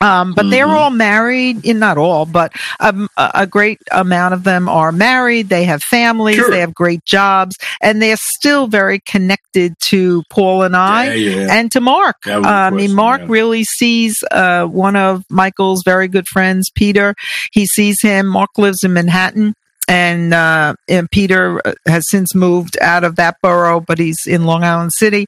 um, 0.00 0.34
but 0.34 0.42
mm-hmm. 0.42 0.50
they're 0.50 0.68
all 0.68 0.90
married 0.90 1.64
not 1.64 1.98
all 1.98 2.26
but 2.26 2.52
um, 2.80 3.08
a 3.16 3.46
great 3.46 3.80
amount 3.92 4.34
of 4.34 4.44
them 4.44 4.68
are 4.68 4.92
married 4.92 5.48
they 5.48 5.64
have 5.64 5.82
families 5.82 6.36
sure. 6.36 6.50
they 6.50 6.60
have 6.60 6.74
great 6.74 7.04
jobs 7.04 7.56
and 7.80 8.00
they're 8.00 8.16
still 8.16 8.66
very 8.66 8.98
connected 9.00 9.74
to 9.80 10.22
paul 10.30 10.62
and 10.62 10.76
i 10.76 11.12
yeah, 11.14 11.30
yeah. 11.30 11.46
and 11.50 11.70
to 11.70 11.80
mark 11.80 12.16
uh, 12.26 12.40
i 12.44 12.70
mean 12.70 12.94
mark 12.94 13.20
yeah. 13.20 13.26
really 13.28 13.64
sees 13.64 14.22
uh, 14.30 14.64
one 14.66 14.96
of 14.96 15.24
michael's 15.30 15.82
very 15.84 16.08
good 16.08 16.26
friends, 16.28 16.70
Peter. 16.70 17.14
He 17.52 17.66
sees 17.66 18.00
him. 18.02 18.26
Mark 18.26 18.50
lives 18.58 18.84
in 18.84 18.92
Manhattan. 18.92 19.54
And, 19.88 20.32
uh, 20.32 20.74
and 20.88 21.10
Peter 21.10 21.60
has 21.84 22.08
since 22.08 22.32
moved 22.32 22.78
out 22.80 23.02
of 23.02 23.16
that 23.16 23.38
borough, 23.42 23.80
but 23.80 23.98
he's 23.98 24.24
in 24.24 24.44
Long 24.44 24.62
Island 24.62 24.92
City. 24.92 25.26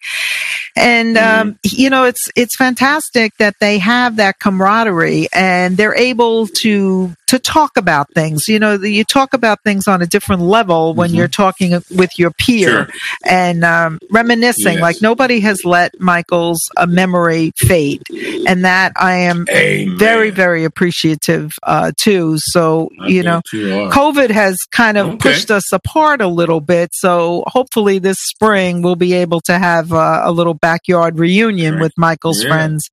And, 0.77 1.17
mm-hmm. 1.17 1.41
um, 1.41 1.59
you 1.63 1.91
know, 1.91 2.05
it's, 2.05 2.31
it's 2.37 2.57
fantastic 2.57 3.37
that 3.39 3.57
they 3.61 3.79
have 3.79 4.17
that 4.17 4.39
camaraderie 4.39 5.29
and 5.33 5.77
they're 5.77 5.95
able 5.95 6.47
to 6.49 7.15
to 7.33 7.39
talk 7.39 7.79
about 7.79 8.13
things. 8.13 8.47
You 8.47 8.59
know, 8.59 8.75
you 8.75 9.05
talk 9.05 9.33
about 9.33 9.63
things 9.65 9.89
on 9.89 10.03
a 10.03 10.07
different 10.07 10.43
level 10.43 10.93
when 10.93 11.09
mm-hmm. 11.09 11.17
you're 11.17 11.29
talking 11.29 11.73
with 11.91 12.19
your 12.19 12.31
peer 12.31 12.69
sure. 12.69 12.89
and 13.25 13.65
um, 13.65 14.01
reminiscing. 14.11 14.75
Yes. 14.75 14.83
Like 14.83 15.01
nobody 15.01 15.41
has 15.41 15.65
let 15.65 15.99
Michael's 15.99 16.69
a 16.77 16.83
uh, 16.83 16.87
memory 16.87 17.55
fade, 17.57 18.03
and 18.47 18.65
that 18.65 18.93
I 18.97 19.15
am 19.17 19.47
Amen. 19.51 19.99
very, 19.99 20.31
very 20.31 20.65
appreciative 20.65 21.53
uh, 21.63 21.93
too. 21.97 22.39
So 22.39 22.91
I 23.01 23.09
you 23.09 23.23
know, 23.23 23.41
you 23.53 23.61
COVID 23.91 24.31
has 24.31 24.59
kind 24.71 24.99
of 24.99 25.07
okay. 25.09 25.17
pushed 25.19 25.51
us 25.51 25.73
apart 25.73 26.21
a 26.21 26.29
little 26.29 26.61
bit. 26.61 26.91
So 26.93 27.45
hopefully 27.47 27.99
this 27.99 28.19
spring 28.19 28.83
we'll 28.83 28.97
be 28.97 29.15
able 29.15 29.41
to 29.43 29.59
have 29.59 29.93
uh, 29.93 30.23
a 30.25 30.33
little 30.33 30.55
backyard 30.55 31.19
reunion 31.19 31.75
right. 31.75 31.83
with 31.83 31.93
Michael's 31.97 32.43
yeah. 32.43 32.49
friends. 32.49 32.91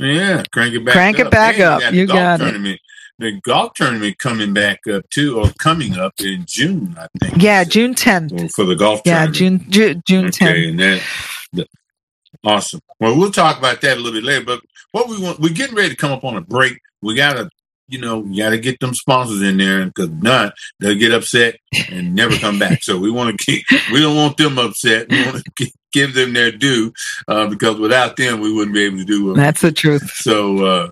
Yeah, 0.00 0.44
crank 0.52 0.74
it 0.74 0.84
back. 0.84 0.94
Crank 0.94 1.18
up. 1.18 1.26
it 1.26 1.30
back 1.30 1.58
up. 1.58 1.92
You 1.92 2.06
got 2.06 2.40
it 2.40 2.80
the 3.18 3.40
golf 3.40 3.74
tournament 3.74 4.18
coming 4.18 4.54
back 4.54 4.86
up 4.86 5.08
too, 5.10 5.40
or 5.40 5.50
coming 5.58 5.98
up 5.98 6.14
in 6.20 6.44
June, 6.46 6.96
I 6.98 7.08
think. 7.18 7.42
Yeah, 7.42 7.64
June 7.64 7.94
10th. 7.94 8.52
For 8.52 8.64
the 8.64 8.76
golf 8.76 9.02
yeah, 9.04 9.26
June, 9.26 9.64
June, 9.68 10.02
June 10.06 10.26
10th. 10.26 10.48
Okay, 10.48 10.68
and 10.68 10.78
that, 10.78 11.68
awesome. 12.44 12.80
Well, 13.00 13.16
we'll 13.16 13.30
talk 13.30 13.58
about 13.58 13.80
that 13.82 13.96
a 13.96 14.00
little 14.00 14.12
bit 14.12 14.24
later, 14.24 14.44
but 14.44 14.60
what 14.92 15.08
we 15.08 15.20
want, 15.20 15.40
we're 15.40 15.54
getting 15.54 15.76
ready 15.76 15.90
to 15.90 15.96
come 15.96 16.12
up 16.12 16.24
on 16.24 16.36
a 16.36 16.40
break. 16.40 16.78
We 17.02 17.14
got 17.14 17.34
to, 17.34 17.50
you 17.88 17.98
know, 17.98 18.24
you 18.24 18.42
got 18.42 18.50
to 18.50 18.58
get 18.58 18.80
them 18.80 18.94
sponsors 18.94 19.42
in 19.42 19.56
there 19.56 19.86
because 19.86 20.10
not, 20.10 20.52
they'll 20.80 20.98
get 20.98 21.12
upset 21.12 21.56
and 21.90 22.14
never 22.14 22.36
come 22.36 22.58
back. 22.58 22.82
So 22.82 22.98
we 22.98 23.10
want 23.10 23.38
to 23.38 23.44
keep, 23.44 23.64
we 23.92 24.00
don't 24.00 24.16
want 24.16 24.36
them 24.36 24.58
upset. 24.58 25.10
We 25.10 25.24
want 25.24 25.42
to 25.44 25.72
give 25.92 26.14
them 26.14 26.32
their 26.32 26.52
due 26.52 26.92
uh, 27.28 27.46
because 27.48 27.78
without 27.78 28.16
them, 28.16 28.40
we 28.40 28.52
wouldn't 28.52 28.74
be 28.74 28.84
able 28.84 28.98
to 28.98 29.04
do. 29.04 29.34
That's 29.34 29.62
the 29.62 29.72
truth. 29.72 30.10
So, 30.16 30.64
uh, 30.64 30.90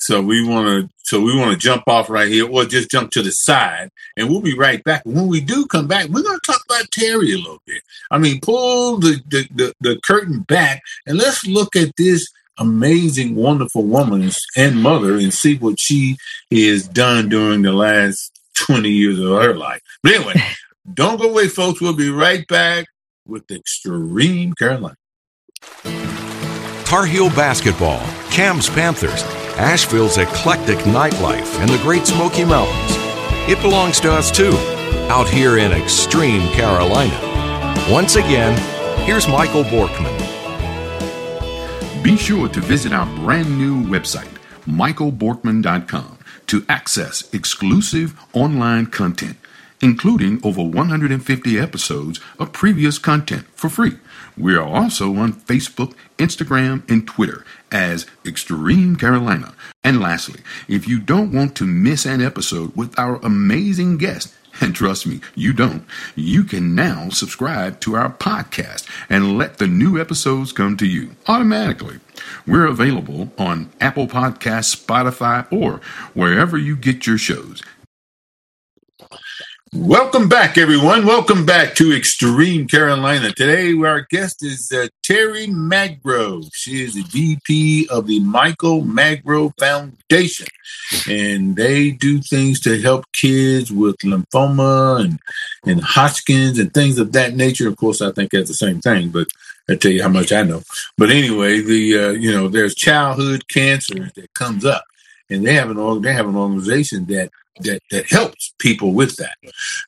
so 0.00 0.22
we 0.22 0.42
want 0.46 0.66
to, 0.66 0.94
so 1.02 1.20
we 1.20 1.36
want 1.38 1.52
to 1.52 1.58
jump 1.58 1.84
off 1.86 2.08
right 2.08 2.28
here, 2.28 2.48
or 2.48 2.64
just 2.64 2.90
jump 2.90 3.10
to 3.10 3.22
the 3.22 3.30
side, 3.30 3.90
and 4.16 4.30
we'll 4.30 4.40
be 4.40 4.56
right 4.56 4.82
back. 4.82 5.02
When 5.04 5.26
we 5.26 5.42
do 5.42 5.66
come 5.66 5.86
back, 5.86 6.08
we're 6.08 6.22
going 6.22 6.38
to 6.42 6.52
talk 6.52 6.62
about 6.64 6.90
Terry 6.90 7.34
a 7.34 7.36
little 7.36 7.60
bit. 7.66 7.82
I 8.10 8.16
mean, 8.16 8.40
pull 8.40 8.98
the 8.98 9.20
the, 9.28 9.46
the, 9.54 9.74
the 9.80 10.00
curtain 10.02 10.40
back, 10.40 10.80
and 11.06 11.18
let's 11.18 11.46
look 11.46 11.76
at 11.76 11.94
this 11.98 12.26
amazing, 12.56 13.34
wonderful 13.34 13.84
woman 13.84 14.30
and 14.56 14.82
mother, 14.82 15.18
and 15.18 15.34
see 15.34 15.56
what 15.58 15.78
she 15.78 16.16
has 16.50 16.88
done 16.88 17.28
during 17.28 17.60
the 17.60 17.72
last 17.72 18.40
twenty 18.54 18.90
years 18.90 19.18
of 19.18 19.42
her 19.42 19.54
life. 19.54 19.82
But 20.02 20.12
anyway, 20.12 20.42
don't 20.94 21.20
go 21.20 21.28
away, 21.28 21.48
folks. 21.48 21.82
We'll 21.82 21.92
be 21.92 22.10
right 22.10 22.46
back 22.48 22.86
with 23.26 23.50
Extreme 23.50 24.54
Carolina. 24.54 24.96
Tar 26.84 27.04
Heel 27.04 27.28
basketball, 27.28 28.00
Cam's 28.30 28.70
Panthers 28.70 29.22
Asheville's 29.56 30.18
eclectic 30.18 30.78
nightlife, 30.80 31.58
and 31.60 31.68
the 31.68 31.78
Great 31.78 32.06
Smoky 32.06 32.44
Mountains. 32.44 32.96
It 33.48 33.60
belongs 33.60 34.00
to 34.00 34.12
us 34.12 34.30
too, 34.30 34.52
out 35.08 35.28
here 35.28 35.58
in 35.58 35.72
extreme 35.72 36.48
Carolina. 36.52 37.18
Once 37.90 38.16
again, 38.16 38.56
here's 39.04 39.26
Michael 39.26 39.64
Borkman. 39.64 40.16
Be 42.02 42.16
sure 42.16 42.48
to 42.48 42.60
visit 42.60 42.92
our 42.92 43.06
brand 43.16 43.58
new 43.58 43.82
website, 43.84 44.36
michaelborkman.com, 44.66 46.18
to 46.46 46.64
access 46.68 47.32
exclusive 47.34 48.18
online 48.32 48.86
content, 48.86 49.36
including 49.80 50.40
over 50.44 50.62
150 50.62 51.58
episodes 51.58 52.20
of 52.38 52.52
previous 52.52 52.98
content 52.98 53.46
for 53.54 53.68
free. 53.68 53.98
We 54.36 54.54
are 54.54 54.62
also 54.62 55.16
on 55.16 55.34
Facebook, 55.34 55.94
Instagram, 56.18 56.88
and 56.90 57.06
Twitter 57.06 57.44
as 57.70 58.06
Extreme 58.24 58.96
Carolina. 58.96 59.54
And 59.82 60.00
lastly, 60.00 60.40
if 60.68 60.88
you 60.88 61.00
don't 61.00 61.32
want 61.32 61.54
to 61.56 61.66
miss 61.66 62.06
an 62.06 62.22
episode 62.22 62.74
with 62.76 62.98
our 62.98 63.16
amazing 63.24 63.98
guest, 63.98 64.34
and 64.60 64.74
trust 64.74 65.06
me, 65.06 65.20
you 65.34 65.52
don't, 65.52 65.84
you 66.14 66.44
can 66.44 66.74
now 66.74 67.08
subscribe 67.08 67.80
to 67.80 67.96
our 67.96 68.12
podcast 68.12 68.86
and 69.08 69.38
let 69.38 69.58
the 69.58 69.66
new 69.66 70.00
episodes 70.00 70.52
come 70.52 70.76
to 70.76 70.86
you 70.86 71.10
automatically. 71.26 71.98
We're 72.46 72.66
available 72.66 73.32
on 73.38 73.70
Apple 73.80 74.06
Podcasts, 74.06 74.76
Spotify, 74.76 75.50
or 75.52 75.80
wherever 76.14 76.58
you 76.58 76.76
get 76.76 77.06
your 77.06 77.18
shows. 77.18 77.62
Welcome 79.72 80.28
back, 80.28 80.58
everyone. 80.58 81.06
Welcome 81.06 81.46
back 81.46 81.76
to 81.76 81.94
Extreme 81.94 82.66
Carolina. 82.66 83.30
Today, 83.30 83.72
our 83.74 84.04
guest 84.10 84.44
is 84.44 84.72
uh, 84.72 84.88
Terry 85.04 85.46
Magro. 85.46 86.42
She 86.52 86.82
is 86.82 86.94
the 86.94 87.02
VP 87.02 87.86
of 87.88 88.08
the 88.08 88.18
Michael 88.18 88.84
Magro 88.84 89.54
Foundation, 89.60 90.48
and 91.08 91.54
they 91.54 91.92
do 91.92 92.20
things 92.20 92.58
to 92.62 92.82
help 92.82 93.04
kids 93.12 93.70
with 93.70 93.96
lymphoma 93.98 95.04
and 95.04 95.20
and 95.64 95.80
Hodgkins 95.80 96.58
and 96.58 96.74
things 96.74 96.98
of 96.98 97.12
that 97.12 97.36
nature. 97.36 97.68
Of 97.68 97.76
course, 97.76 98.02
I 98.02 98.10
think 98.10 98.32
that's 98.32 98.48
the 98.48 98.54
same 98.54 98.80
thing, 98.80 99.10
but 99.10 99.28
I 99.68 99.76
tell 99.76 99.92
you 99.92 100.02
how 100.02 100.08
much 100.08 100.32
I 100.32 100.42
know. 100.42 100.62
But 100.98 101.10
anyway, 101.10 101.60
the 101.60 101.96
uh, 101.96 102.10
you 102.10 102.32
know 102.32 102.48
there's 102.48 102.74
childhood 102.74 103.46
cancer 103.46 104.10
that 104.16 104.34
comes 104.34 104.64
up, 104.64 104.82
and 105.30 105.46
they 105.46 105.54
have 105.54 105.70
an 105.70 106.02
they 106.02 106.12
have 106.12 106.28
an 106.28 106.34
organization 106.34 107.04
that 107.06 107.30
that 107.60 107.80
that 107.90 108.10
helps 108.10 108.54
people 108.58 108.92
with 108.92 109.16
that. 109.16 109.36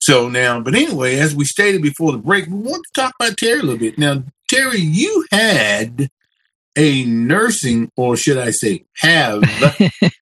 So 0.01 0.29
now, 0.29 0.61
but 0.61 0.75
anyway, 0.75 1.17
as 1.17 1.35
we 1.35 1.45
stated 1.45 1.83
before 1.83 2.13
the 2.13 2.19
break, 2.19 2.47
we 2.47 2.55
want 2.55 2.85
to 2.85 3.01
talk 3.01 3.15
about 3.19 3.37
Terry 3.37 3.61
a 3.61 3.63
little 3.63 3.79
bit. 3.79 3.99
Now, 3.99 4.23
Terry, 4.49 4.81
you 4.81 5.25
had 5.33 6.11
a 6.77 7.05
nursing, 7.05 7.91
or 7.97 8.17
should 8.17 8.39
I 8.39 8.51
say, 8.51 8.85
have 8.97 9.43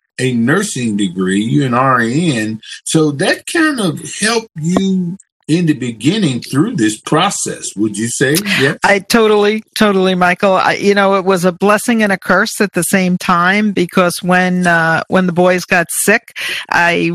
a 0.19 0.33
nursing 0.35 0.97
degree. 0.97 1.43
You're 1.43 1.67
an 1.67 1.75
RN, 1.75 2.61
so 2.85 3.11
that 3.13 3.47
kind 3.47 3.81
of 3.81 4.01
helped 4.21 4.51
you 4.57 5.17
in 5.51 5.67
the 5.67 5.73
beginning 5.73 6.41
through 6.41 6.77
this 6.77 6.97
process. 6.97 7.75
Would 7.75 7.99
you 7.99 8.09
say 8.09 8.37
i 8.85 9.01
totally 9.01 9.65
totally 9.75 10.15
michael. 10.15 10.53
I, 10.53 10.75
you 10.75 10.95
know 10.95 11.17
it 11.17 11.25
was 11.25 11.45
a 11.45 11.51
blessing 11.51 12.05
and 12.05 12.13
a 12.13 12.17
curse 12.17 12.61
at 12.61 12.75
the 12.75 12.85
same 12.85 13.19
time 13.19 13.73
because 13.73 14.23
when 14.23 14.69
uh, 14.69 15.03
when 15.09 15.27
the 15.27 15.33
boys 15.33 15.65
got 15.65 15.91
sick 15.91 16.37
i 16.71 17.11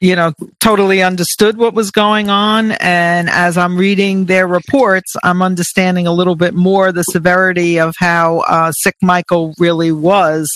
you 0.00 0.14
know 0.14 0.32
totally 0.60 1.02
understood 1.02 1.58
what 1.58 1.74
was 1.74 1.90
going 1.90 2.30
on. 2.30 2.72
And 2.72 3.28
as 3.28 3.58
i'm 3.58 3.76
reading 3.76 4.26
their 4.26 4.46
reports 4.46 5.16
i'm 5.24 5.42
understanding 5.42 6.06
a 6.06 6.12
little 6.12 6.36
bit 6.36 6.54
more 6.54 6.92
the 6.92 7.02
severity 7.02 7.80
of 7.80 7.94
how 7.98 8.38
uh, 8.46 8.70
sick 8.70 8.94
michael 9.02 9.52
really 9.58 9.90
was 9.90 10.48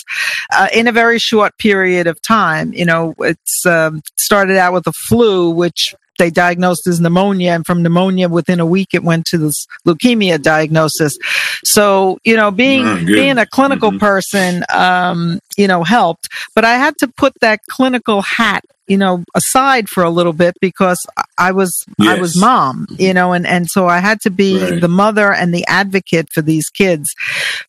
uh, 0.53 0.69
in 0.73 0.87
a 0.87 0.93
very 0.93 1.19
short 1.19 1.57
period 1.57 2.07
of 2.07 2.21
time. 2.21 2.71
You 2.71 2.85
know 2.85 3.13
it's 3.19 3.65
um, 3.65 4.01
started 4.17 4.55
out 4.55 4.71
with 4.71 4.87
a 4.87 4.93
flu 4.93 5.49
which 5.49 5.93
they 6.17 6.29
diagnosed 6.29 6.87
as 6.87 6.99
pneumonia 6.99 7.51
and 7.51 7.65
from 7.65 7.83
pneumonia 7.83 8.29
within 8.29 8.59
a 8.59 8.65
week 8.65 8.89
it 8.93 9.03
went 9.03 9.25
to 9.27 9.37
this 9.37 9.67
leukemia 9.85 10.41
diagnosis. 10.41 11.17
So 11.63 12.19
you 12.23 12.35
know 12.35 12.51
being 12.51 12.85
oh, 12.85 13.05
being 13.05 13.37
a 13.37 13.45
clinical 13.45 13.89
mm-hmm. 13.89 13.99
person 13.99 14.63
um, 14.73 15.39
you 15.57 15.67
know 15.67 15.83
helped. 15.83 16.29
But 16.53 16.65
i 16.65 16.77
had 16.77 16.97
to 16.99 17.07
put 17.07 17.33
that 17.41 17.61
clinical 17.67 18.21
hat 18.21 18.63
you 18.87 18.97
know, 18.97 19.23
aside 19.35 19.89
for 19.89 20.03
a 20.03 20.09
little 20.09 20.33
bit 20.33 20.55
because 20.61 21.05
I 21.37 21.51
was, 21.51 21.85
yes. 21.97 22.17
I 22.17 22.21
was 22.21 22.39
mom, 22.39 22.87
you 22.97 23.13
know, 23.13 23.33
and, 23.33 23.45
and 23.45 23.67
so 23.67 23.87
I 23.87 23.99
had 23.99 24.21
to 24.21 24.29
be 24.29 24.59
right. 24.59 24.81
the 24.81 24.87
mother 24.87 25.33
and 25.33 25.53
the 25.53 25.65
advocate 25.67 26.27
for 26.31 26.41
these 26.41 26.69
kids. 26.69 27.13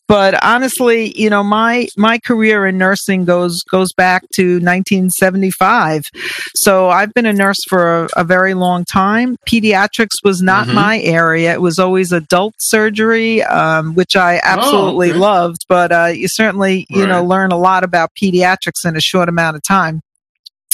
But 0.07 0.41
honestly, 0.43 1.11
you 1.19 1.29
know, 1.29 1.43
my, 1.43 1.87
my 1.97 2.19
career 2.19 2.65
in 2.65 2.77
nursing 2.77 3.25
goes, 3.25 3.63
goes 3.63 3.91
back 3.93 4.23
to 4.35 4.55
1975. 4.55 6.03
So 6.55 6.89
I've 6.89 7.13
been 7.13 7.25
a 7.25 7.33
nurse 7.33 7.63
for 7.67 8.05
a, 8.05 8.09
a 8.17 8.23
very 8.23 8.53
long 8.53 8.85
time. 8.85 9.37
Pediatrics 9.49 10.23
was 10.23 10.41
not 10.41 10.67
mm-hmm. 10.67 10.75
my 10.75 10.99
area. 10.99 11.53
It 11.53 11.61
was 11.61 11.79
always 11.79 12.11
adult 12.11 12.55
surgery, 12.59 13.43
um, 13.43 13.95
which 13.95 14.15
I 14.15 14.39
absolutely 14.43 15.09
oh, 15.09 15.11
okay. 15.11 15.19
loved, 15.19 15.65
but, 15.67 15.91
uh, 15.91 16.05
you 16.05 16.27
certainly, 16.27 16.85
you 16.89 17.01
right. 17.01 17.09
know, 17.09 17.23
learn 17.23 17.51
a 17.51 17.57
lot 17.57 17.83
about 17.83 18.11
pediatrics 18.21 18.85
in 18.85 18.95
a 18.95 19.01
short 19.01 19.29
amount 19.29 19.55
of 19.55 19.63
time. 19.63 20.01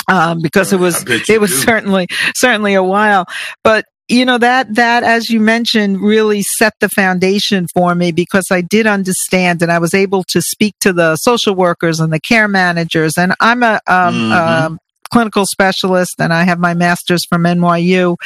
Um, 0.08 0.42
because 0.42 0.74
it 0.74 0.80
was, 0.80 1.04
it 1.08 1.40
was 1.40 1.52
do. 1.52 1.58
certainly, 1.58 2.08
certainly 2.36 2.74
a 2.74 2.84
while, 2.84 3.26
but 3.64 3.86
you 4.10 4.26
know 4.26 4.38
that 4.38 4.76
that 4.76 5.04
as 5.04 5.30
you 5.30 5.40
mentioned 5.40 6.02
really 6.02 6.42
set 6.42 6.74
the 6.82 6.90
foundation 6.90 7.68
for 7.74 7.96
me 7.96 8.12
because 8.12 8.46
I 8.52 8.62
did 8.62 8.86
understand 8.86 9.62
and 9.62 9.72
I 9.72 9.80
was 9.80 9.94
able 9.94 10.24
to 10.26 10.42
speak 10.42 10.76
to 10.82 10.92
the 10.92 11.16
social 11.16 11.56
workers 11.56 12.00
and 12.00 12.12
the 12.12 12.20
care 12.20 12.50
managers 12.50 13.18
and 13.18 13.34
I'm 13.40 13.64
a 13.64 13.80
um, 13.88 14.14
mm-hmm. 14.14 14.32
um, 14.32 14.80
clinical 15.14 15.46
specialist 15.46 16.16
and 16.20 16.34
I 16.34 16.44
have 16.44 16.60
my 16.60 16.74
master's 16.74 17.24
from 17.30 17.44
NYU. 17.44 18.18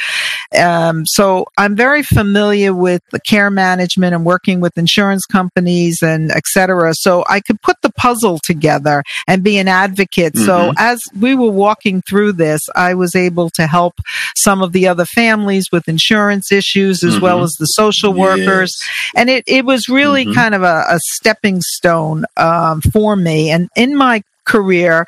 Um, 0.56 1.04
so 1.04 1.46
I'm 1.58 1.76
very 1.76 2.02
familiar 2.02 2.72
with 2.72 3.02
the 3.10 3.20
care 3.20 3.50
management 3.50 4.14
and 4.14 4.24
working 4.24 4.60
with 4.60 4.78
insurance 4.78 5.26
companies 5.26 6.02
and 6.02 6.30
et 6.30 6.46
cetera. 6.46 6.94
So 6.94 7.22
I 7.28 7.40
could 7.40 7.60
put 7.60 7.76
the 7.82 7.92
puzzle 7.92 8.38
together 8.38 9.02
and 9.26 9.42
be 9.42 9.58
an 9.58 9.68
advocate. 9.68 10.32
Mm-hmm. 10.32 10.46
So 10.46 10.72
as 10.78 11.02
we 11.20 11.34
were 11.34 11.50
walking 11.50 12.00
through 12.00 12.32
this, 12.32 12.66
I 12.74 12.94
was 12.94 13.14
able 13.14 13.50
to 13.50 13.66
help 13.66 14.00
some 14.36 14.62
of 14.62 14.72
the 14.72 14.88
other 14.88 15.04
families 15.04 15.70
with 15.70 15.86
insurance 15.86 16.50
issues 16.50 17.04
as 17.04 17.14
mm-hmm. 17.14 17.24
well 17.24 17.42
as 17.42 17.56
the 17.56 17.66
social 17.66 18.14
workers. 18.14 18.74
Yes. 18.80 19.12
And 19.16 19.30
it, 19.30 19.44
it 19.46 19.64
was 19.66 19.88
really 19.88 20.24
mm-hmm. 20.24 20.34
kind 20.34 20.54
of 20.54 20.62
a, 20.62 20.84
a 20.88 20.98
stepping 21.00 21.60
stone 21.60 22.24
um, 22.38 22.80
for 22.80 23.16
me. 23.16 23.50
And 23.50 23.68
in 23.76 23.94
my 23.94 24.22
career, 24.44 25.06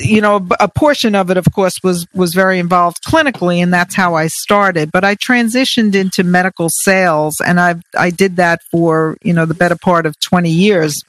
you 0.00 0.20
know, 0.20 0.46
a 0.60 0.68
portion 0.68 1.14
of 1.14 1.30
it, 1.30 1.36
of 1.36 1.46
course, 1.52 1.74
was 1.82 2.06
was 2.14 2.34
very 2.34 2.58
involved 2.58 3.02
clinically, 3.04 3.58
and 3.58 3.72
that's 3.72 3.94
how 3.94 4.14
I 4.14 4.28
started. 4.28 4.92
But 4.92 5.04
I 5.04 5.16
transitioned 5.16 5.94
into 5.94 6.22
medical 6.22 6.68
sales, 6.70 7.40
and 7.44 7.58
I 7.58 7.76
I 7.98 8.10
did 8.10 8.36
that 8.36 8.62
for 8.70 9.16
you 9.22 9.32
know 9.32 9.44
the 9.44 9.54
better 9.54 9.76
part 9.76 10.06
of 10.06 10.18
twenty 10.20 10.50
years. 10.50 11.02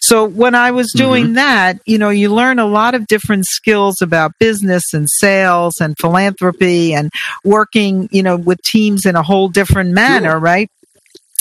So 0.00 0.24
when 0.24 0.54
I 0.54 0.70
was 0.70 0.92
doing 0.92 1.24
mm-hmm. 1.26 1.34
that, 1.34 1.80
you 1.86 1.98
know, 1.98 2.10
you 2.10 2.32
learn 2.32 2.58
a 2.58 2.66
lot 2.66 2.94
of 2.94 3.06
different 3.06 3.46
skills 3.46 4.00
about 4.00 4.38
business 4.38 4.94
and 4.94 5.08
sales 5.10 5.80
and 5.80 5.96
philanthropy 5.98 6.94
and 6.94 7.12
working, 7.44 8.08
you 8.10 8.22
know, 8.22 8.36
with 8.36 8.62
teams 8.62 9.06
in 9.06 9.16
a 9.16 9.22
whole 9.22 9.48
different 9.48 9.90
manner, 9.90 10.30
sure. 10.30 10.38
right? 10.38 10.70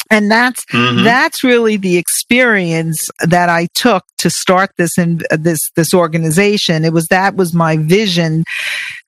And 0.09 0.31
that's 0.31 0.65
mm-hmm. 0.65 1.03
that's 1.03 1.43
really 1.43 1.77
the 1.77 1.97
experience 1.97 3.07
that 3.21 3.49
I 3.49 3.67
took 3.73 4.05
to 4.17 4.29
start 4.29 4.71
this 4.77 4.97
in 4.97 5.21
this 5.31 5.69
this 5.75 5.93
organization. 5.93 6.85
It 6.85 6.93
was 6.93 7.07
that 7.07 7.35
was 7.35 7.53
my 7.53 7.77
vision 7.77 8.43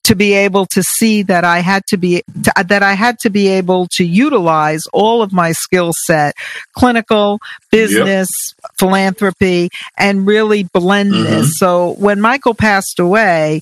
to 0.03 0.15
be 0.15 0.33
able 0.33 0.65
to 0.65 0.83
see 0.83 1.23
that 1.23 1.43
I 1.43 1.59
had 1.59 1.85
to 1.87 1.97
be 1.97 2.23
to, 2.43 2.53
that 2.65 2.83
I 2.83 2.93
had 2.93 3.19
to 3.19 3.29
be 3.29 3.47
able 3.47 3.87
to 3.93 4.03
utilize 4.03 4.85
all 4.93 5.21
of 5.21 5.31
my 5.31 5.51
skill 5.51 5.93
set, 5.93 6.35
clinical, 6.73 7.39
business, 7.71 8.29
yep. 8.63 8.71
philanthropy, 8.77 9.69
and 9.97 10.27
really 10.27 10.63
blend 10.63 11.13
mm-hmm. 11.13 11.23
this. 11.23 11.57
So 11.57 11.93
when 11.93 12.21
Michael 12.21 12.55
passed 12.55 12.99
away, 12.99 13.61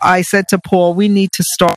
I 0.00 0.22
said 0.22 0.48
to 0.48 0.58
Paul, 0.58 0.94
we 0.94 1.08
need 1.08 1.32
to 1.32 1.42
start 1.42 1.76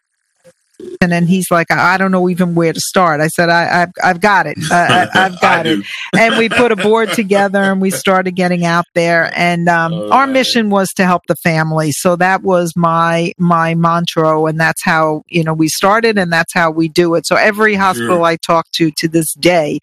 and 1.01 1.11
then 1.11 1.25
he's 1.25 1.49
like, 1.49 1.71
I 1.71 1.97
don't 1.97 2.11
know 2.11 2.29
even 2.29 2.55
where 2.55 2.73
to 2.73 2.79
start. 2.79 3.21
I 3.21 3.27
said, 3.27 3.49
I, 3.49 3.63
have 3.63 3.91
I've 4.03 4.21
got 4.21 4.45
it. 4.47 4.57
Uh, 4.71 5.07
I, 5.13 5.19
have 5.19 5.41
got 5.41 5.65
it. 5.65 5.85
and 6.15 6.37
we 6.37 6.47
put 6.47 6.71
a 6.71 6.75
board 6.75 7.11
together 7.13 7.59
and 7.59 7.81
we 7.81 7.89
started 7.89 8.35
getting 8.35 8.65
out 8.65 8.85
there. 8.93 9.31
And 9.35 9.67
um, 9.67 9.93
our 10.11 10.27
mission 10.27 10.69
was 10.69 10.93
to 10.93 11.05
help 11.05 11.23
the 11.27 11.35
family. 11.35 11.91
So 11.91 12.15
that 12.17 12.43
was 12.43 12.73
my 12.75 13.33
my 13.37 13.75
mantra, 13.75 14.43
and 14.43 14.59
that's 14.59 14.83
how 14.83 15.23
you 15.27 15.43
know 15.43 15.53
we 15.53 15.67
started, 15.67 16.17
and 16.17 16.31
that's 16.31 16.53
how 16.53 16.71
we 16.71 16.87
do 16.87 17.15
it. 17.15 17.25
So 17.25 17.35
every 17.35 17.75
hospital 17.75 18.17
sure. 18.17 18.23
I 18.23 18.35
talk 18.37 18.69
to 18.73 18.91
to 18.91 19.07
this 19.07 19.33
day, 19.33 19.79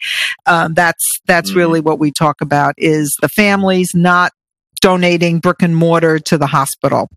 um, 0.47 0.75
that's 0.75 1.21
that's 1.27 1.51
mm-hmm. 1.51 1.59
really 1.59 1.81
what 1.81 1.99
we 1.99 2.11
talk 2.11 2.41
about 2.41 2.75
is 2.79 3.17
the 3.21 3.29
families 3.29 3.95
not 3.95 4.33
donating 4.81 5.41
brick 5.41 5.63
and 5.63 5.75
mortar 5.75 6.19
to 6.19 6.39
the 6.39 6.47
hospital. 6.47 7.09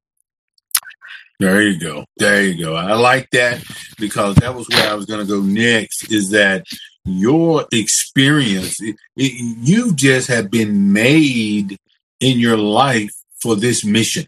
There 1.41 1.63
you 1.63 1.79
go. 1.79 2.05
There 2.17 2.43
you 2.43 2.63
go. 2.63 2.75
I 2.75 2.93
like 2.93 3.27
that 3.31 3.63
because 3.97 4.35
that 4.35 4.53
was 4.53 4.69
where 4.69 4.87
I 4.87 4.93
was 4.93 5.07
going 5.07 5.25
to 5.25 5.25
go 5.25 5.41
next 5.41 6.11
is 6.11 6.29
that 6.29 6.67
your 7.03 7.65
experience, 7.71 8.79
it, 8.79 8.95
it, 9.17 9.57
you 9.59 9.91
just 9.95 10.27
have 10.27 10.51
been 10.51 10.93
made 10.93 11.79
in 12.19 12.37
your 12.37 12.57
life 12.57 13.11
for 13.41 13.55
this 13.55 13.83
mission. 13.83 14.27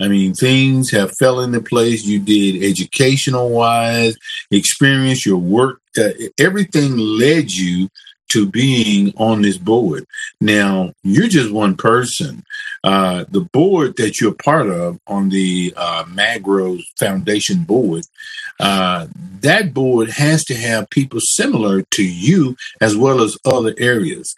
I 0.00 0.06
mean, 0.06 0.34
things 0.34 0.92
have 0.92 1.16
fell 1.16 1.40
into 1.40 1.60
place. 1.60 2.04
You 2.04 2.20
did 2.20 2.62
educational 2.62 3.50
wise, 3.50 4.16
experience, 4.52 5.26
your 5.26 5.38
work, 5.38 5.80
uh, 5.98 6.10
everything 6.38 6.96
led 6.96 7.50
you 7.50 7.88
to 8.28 8.46
being 8.46 9.12
on 9.16 9.42
this 9.42 9.58
board. 9.58 10.06
Now, 10.40 10.92
you're 11.02 11.26
just 11.26 11.52
one 11.52 11.76
person. 11.76 12.44
Uh, 12.84 13.24
the 13.30 13.40
board 13.40 13.96
that 13.96 14.20
you're 14.20 14.34
part 14.34 14.68
of 14.68 14.98
on 15.06 15.28
the 15.28 15.72
uh, 15.76 16.04
Magros 16.04 16.82
Foundation 16.98 17.62
board, 17.62 18.04
uh, 18.58 19.06
that 19.40 19.72
board 19.72 20.10
has 20.10 20.44
to 20.44 20.54
have 20.54 20.90
people 20.90 21.20
similar 21.20 21.82
to 21.92 22.04
you 22.04 22.56
as 22.80 22.96
well 22.96 23.22
as 23.22 23.38
other 23.44 23.74
areas. 23.78 24.34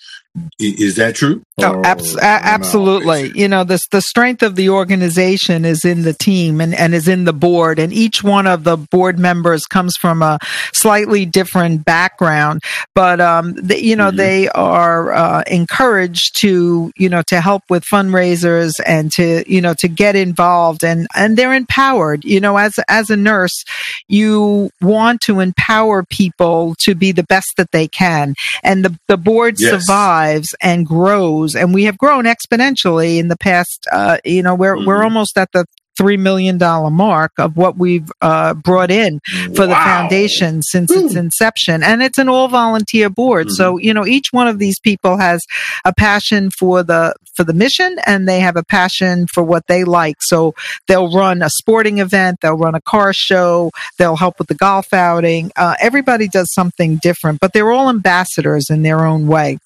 Is 0.58 0.96
that 0.96 1.14
true? 1.14 1.42
Oh, 1.58 1.80
abs- 1.84 2.16
absolutely. 2.16 3.30
You 3.36 3.46
know, 3.46 3.62
the, 3.62 3.80
the 3.92 4.00
strength 4.00 4.42
of 4.42 4.56
the 4.56 4.70
organization 4.70 5.64
is 5.64 5.84
in 5.84 6.02
the 6.02 6.12
team 6.12 6.60
and, 6.60 6.74
and 6.74 6.92
is 6.92 7.06
in 7.06 7.22
the 7.22 7.32
board. 7.32 7.78
And 7.78 7.92
each 7.92 8.24
one 8.24 8.48
of 8.48 8.64
the 8.64 8.76
board 8.76 9.16
members 9.16 9.64
comes 9.64 9.96
from 9.96 10.22
a 10.22 10.40
slightly 10.72 11.24
different 11.24 11.84
background. 11.84 12.64
But, 12.96 13.20
um, 13.20 13.52
the, 13.52 13.80
you 13.80 13.94
know, 13.94 14.08
mm-hmm. 14.08 14.16
they 14.16 14.48
are 14.48 15.12
uh, 15.12 15.44
encouraged 15.46 16.40
to, 16.40 16.90
you 16.96 17.08
know, 17.08 17.22
to 17.28 17.40
help 17.40 17.62
with 17.70 17.84
fundraisers 17.84 18.72
and 18.84 19.12
to, 19.12 19.44
you 19.46 19.60
know, 19.60 19.74
to 19.74 19.86
get 19.86 20.16
involved 20.16 20.82
and, 20.82 21.06
and 21.14 21.36
they're 21.36 21.54
empowered. 21.54 22.24
You 22.24 22.40
know, 22.40 22.56
as, 22.56 22.80
as 22.88 23.08
a 23.08 23.16
nurse, 23.16 23.64
you 24.08 24.70
want 24.80 25.20
to 25.22 25.38
empower 25.38 26.02
people 26.02 26.74
to 26.80 26.96
be 26.96 27.12
the 27.12 27.22
best 27.22 27.52
that 27.56 27.70
they 27.70 27.86
can. 27.86 28.34
And 28.64 28.84
the, 28.84 28.98
the 29.06 29.16
board 29.16 29.60
yes. 29.60 29.70
survives 29.70 30.23
and 30.60 30.86
grows 30.86 31.44
grows 31.44 31.54
and 31.54 31.74
we 31.74 31.84
have 31.84 31.98
grown 31.98 32.24
exponentially 32.24 33.18
in 33.18 33.28
the 33.28 33.36
past 33.36 33.86
uh, 33.92 34.18
you 34.24 34.42
know 34.42 34.54
we're 34.54 34.76
mm-hmm. 34.76 34.86
we're 34.86 35.02
almost 35.02 35.36
at 35.38 35.50
the 35.52 35.64
three 35.96 36.16
million 36.16 36.58
dollar 36.58 36.90
mark 36.90 37.30
of 37.38 37.56
what 37.56 37.76
we've 37.76 38.10
uh, 38.20 38.52
brought 38.54 38.90
in 38.90 39.20
for 39.54 39.66
wow. 39.66 39.66
the 39.66 39.74
foundation 39.74 40.60
since 40.60 40.90
Ooh. 40.90 41.06
its 41.06 41.14
inception, 41.14 41.84
and 41.84 42.02
it's 42.02 42.18
an 42.18 42.28
all 42.28 42.48
volunteer 42.48 43.08
board. 43.08 43.46
Mm-hmm. 43.46 43.54
So 43.54 43.78
you 43.78 43.94
know 43.94 44.04
each 44.04 44.32
one 44.32 44.48
of 44.48 44.58
these 44.58 44.80
people 44.80 45.18
has 45.18 45.46
a 45.84 45.94
passion 45.94 46.50
for 46.50 46.82
the 46.82 47.14
for 47.34 47.44
the 47.44 47.52
mission, 47.52 47.96
and 48.06 48.28
they 48.28 48.40
have 48.40 48.56
a 48.56 48.64
passion 48.64 49.26
for 49.26 49.44
what 49.44 49.68
they 49.68 49.84
like. 49.84 50.16
So 50.20 50.54
they'll 50.88 51.12
run 51.12 51.42
a 51.42 51.50
sporting 51.50 51.98
event, 51.98 52.38
they'll 52.40 52.58
run 52.58 52.74
a 52.74 52.80
car 52.80 53.12
show, 53.12 53.70
they'll 53.98 54.16
help 54.16 54.38
with 54.38 54.48
the 54.48 54.54
golf 54.54 54.92
outing. 54.92 55.52
Uh, 55.54 55.74
everybody 55.80 56.26
does 56.28 56.52
something 56.52 56.96
different, 56.96 57.38
but 57.40 57.52
they're 57.52 57.70
all 57.70 57.88
ambassadors 57.88 58.68
in 58.68 58.82
their 58.82 59.06
own 59.06 59.28
way 59.28 59.58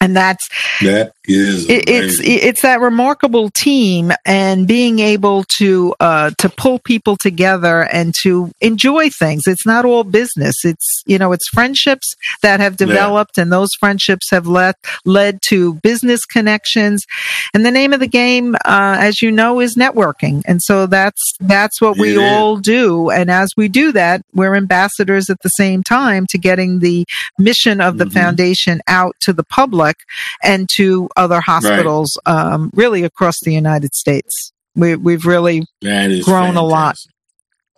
and 0.00 0.16
that's 0.16 0.48
that 0.80 1.12
it, 1.28 1.88
it's 1.88 2.20
it's 2.22 2.62
that 2.62 2.80
remarkable 2.80 3.50
team 3.50 4.12
and 4.24 4.66
being 4.66 4.98
able 4.98 5.44
to 5.44 5.94
uh, 6.00 6.30
to 6.38 6.48
pull 6.48 6.78
people 6.78 7.16
together 7.16 7.82
and 7.82 8.14
to 8.22 8.50
enjoy 8.60 9.10
things. 9.10 9.46
It's 9.46 9.66
not 9.66 9.84
all 9.84 10.04
business. 10.04 10.64
It's 10.64 11.02
you 11.06 11.18
know 11.18 11.32
it's 11.32 11.48
friendships 11.48 12.16
that 12.42 12.60
have 12.60 12.76
developed, 12.76 13.36
yeah. 13.36 13.42
and 13.42 13.52
those 13.52 13.74
friendships 13.74 14.30
have 14.30 14.46
led 14.46 14.74
led 15.04 15.42
to 15.42 15.74
business 15.74 16.24
connections. 16.24 17.04
And 17.52 17.64
the 17.64 17.70
name 17.70 17.92
of 17.92 18.00
the 18.00 18.08
game, 18.08 18.54
uh, 18.64 18.96
as 18.98 19.20
you 19.20 19.30
know, 19.30 19.60
is 19.60 19.76
networking. 19.76 20.42
And 20.46 20.62
so 20.62 20.86
that's 20.86 21.34
that's 21.40 21.80
what 21.80 21.98
we 21.98 22.16
yeah. 22.16 22.22
all 22.22 22.56
do. 22.56 23.10
And 23.10 23.30
as 23.30 23.52
we 23.56 23.68
do 23.68 23.92
that, 23.92 24.22
we're 24.34 24.54
ambassadors 24.54 25.28
at 25.28 25.42
the 25.42 25.50
same 25.50 25.82
time 25.82 26.26
to 26.30 26.38
getting 26.38 26.78
the 26.78 27.04
mission 27.38 27.80
of 27.80 27.98
the 27.98 28.04
mm-hmm. 28.04 28.14
foundation 28.14 28.80
out 28.86 29.14
to 29.20 29.32
the 29.32 29.44
public 29.44 29.98
and 30.42 30.68
to 30.70 31.08
other 31.18 31.40
hospitals, 31.40 32.18
right. 32.26 32.34
um, 32.34 32.70
really 32.74 33.02
across 33.04 33.40
the 33.40 33.52
United 33.52 33.94
States. 33.94 34.52
We, 34.74 34.96
we've 34.96 35.26
really 35.26 35.66
grown 35.82 36.22
fantastic. 36.24 36.56
a 36.56 36.60
lot. 36.60 36.96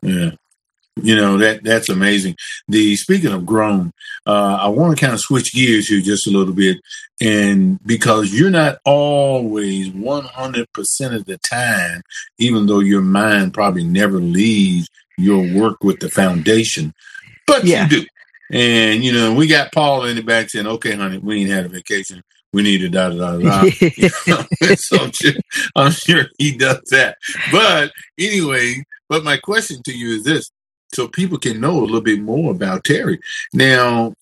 Yeah. 0.03 0.31
You 1.03 1.17
know 1.17 1.39
that 1.39 1.63
that's 1.63 1.89
amazing. 1.89 2.37
The 2.69 2.97
speaking 2.97 3.33
of 3.33 3.47
grown, 3.47 3.93
uh, 4.27 4.59
I 4.61 4.69
want 4.69 4.99
to 4.99 5.01
kind 5.01 5.15
of 5.15 5.21
switch 5.21 5.53
gears 5.53 5.89
here 5.89 6.01
just 6.01 6.27
a 6.27 6.31
little 6.31 6.53
bit, 6.53 6.79
and 7.21 7.79
because 7.87 8.35
you're 8.35 8.51
not 8.51 8.79
always 8.85 9.89
100 9.91 10.73
percent 10.73 11.15
of 11.15 11.25
the 11.25 11.39
time, 11.39 12.03
even 12.39 12.67
though 12.67 12.81
your 12.81 13.03
mind 13.03 13.55
probably 13.55 13.85
never 13.85 14.19
leaves 14.19 14.89
your 15.17 15.47
work 15.55 15.83
with 15.83 16.01
the 16.01 16.11
foundation, 16.11 16.93
but 17.47 17.65
yeah. 17.65 17.85
you 17.85 18.01
do. 18.01 18.07
And 18.53 19.05
you 19.05 19.13
know, 19.13 19.33
we 19.33 19.47
got 19.47 19.73
Paul 19.73 20.05
in 20.05 20.17
the 20.17 20.23
back 20.23 20.51
saying, 20.51 20.67
"Okay, 20.67 20.97
honey, 20.97 21.19
we 21.19 21.43
ain't 21.43 21.51
had 21.51 21.67
a 21.67 21.69
vacation. 21.69 22.23
We 22.53 22.63
need 22.63 22.79
to 22.79 22.89
da 22.89 23.11
da 23.11 23.39
da 23.39 23.39
da." 23.39 23.63
so 24.77 24.99
I'm 24.99 25.13
sure, 25.13 25.33
I'm 25.77 25.93
sure 25.93 26.27
he 26.39 26.57
does 26.57 26.83
that. 26.91 27.19
But 27.53 27.93
anyway, 28.19 28.85
but 29.09 29.25
my 29.25 29.37
question 29.37 29.83
to 29.85 29.93
you 29.93 30.17
is 30.17 30.25
this: 30.25 30.51
so 30.93 31.09
people 31.09 31.39
can 31.39 31.61
know 31.61 31.79
a 31.79 31.83
little 31.83 32.01
bit 32.01 32.21
more 32.21 32.51
about 32.51 32.85
Terry. 32.85 33.21
Now, 33.53 34.15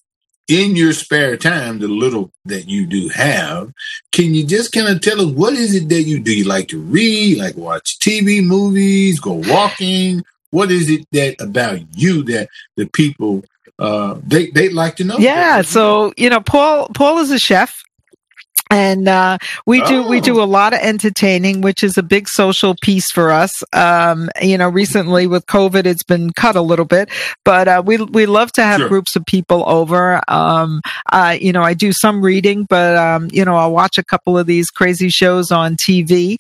in 0.49 0.77
your 0.77 0.93
spare 0.93 1.37
time, 1.37 1.79
the 1.79 1.88
little 1.88 2.33
that 2.47 2.69
you 2.69 2.87
do 2.87 3.09
have, 3.11 3.73
can 4.12 4.35
you 4.35 4.47
just 4.47 4.73
kind 4.73 4.88
of 4.88 5.01
tell 5.01 5.21
us 5.21 5.33
what 5.33 5.53
is 5.53 5.75
it 5.75 5.88
that 5.91 6.03
you 6.03 6.19
do? 6.19 6.35
You 6.35 6.45
like 6.45 6.69
to 6.69 6.81
read, 6.81 7.38
like 7.38 7.57
watch 7.57 7.99
TV, 7.99 8.45
movies, 8.45 9.21
go 9.21 9.35
walking? 9.47 10.25
What 10.51 10.71
is 10.71 10.88
it 10.88 11.07
that 11.12 11.41
about 11.41 11.81
you 11.97 12.23
that 12.25 12.49
the 12.77 12.87
people 12.87 13.45
uh, 13.79 14.19
they 14.27 14.51
they'd 14.51 14.73
like 14.73 14.97
to 14.97 15.05
know? 15.05 15.19
Yeah, 15.19 15.61
so 15.61 16.14
you 16.17 16.31
know, 16.31 16.41
Paul 16.41 16.88
Paul 16.95 17.19
is 17.19 17.31
a 17.31 17.38
chef 17.38 17.83
and 18.70 19.09
uh, 19.09 19.38
we 19.66 19.83
do 19.85 20.04
oh. 20.04 20.09
we 20.09 20.20
do 20.20 20.40
oh. 20.40 20.44
a 20.44 20.46
lot 20.46 20.72
of 20.72 20.81
entertaining, 20.81 21.61
which 21.61 21.83
is 21.83 21.96
a 21.96 22.02
big 22.02 22.28
social 22.28 22.74
piece 22.83 23.11
for 23.11 23.31
us. 23.31 23.62
Um, 23.72 24.28
you 24.40 24.59
know, 24.59 24.68
recently 24.68 25.26
with 25.26 25.46
COVID, 25.46 25.87
it's 25.87 26.02
been 26.02 26.33
cut 26.33 26.57
a 26.57 26.62
little 26.62 26.85
bit, 26.85 27.11
but 27.44 27.68
uh, 27.68 27.83
we 27.85 27.96
we 27.96 28.26
love 28.26 28.52
to 28.52 28.62
have 28.62 28.81
sure. 28.81 28.88
groups 28.88 29.16
of 29.16 29.24
people 29.26 29.64
over. 29.66 30.20
Um, 30.28 30.81
uh, 31.11 31.37
you 31.40 31.52
know, 31.52 31.62
I 31.62 31.74
do 31.74 31.92
some 31.92 32.22
reading, 32.22 32.66
but 32.68 32.96
um, 32.96 33.28
you 33.33 33.44
know, 33.44 33.57
I'll 33.57 33.72
watch 33.72 33.98
a 33.98 34.04
couple 34.04 34.37
of 34.37 34.46
these 34.46 34.70
crazy 34.70 35.09
shows 35.09 35.50
on 35.50 35.76
TV. 35.76 36.37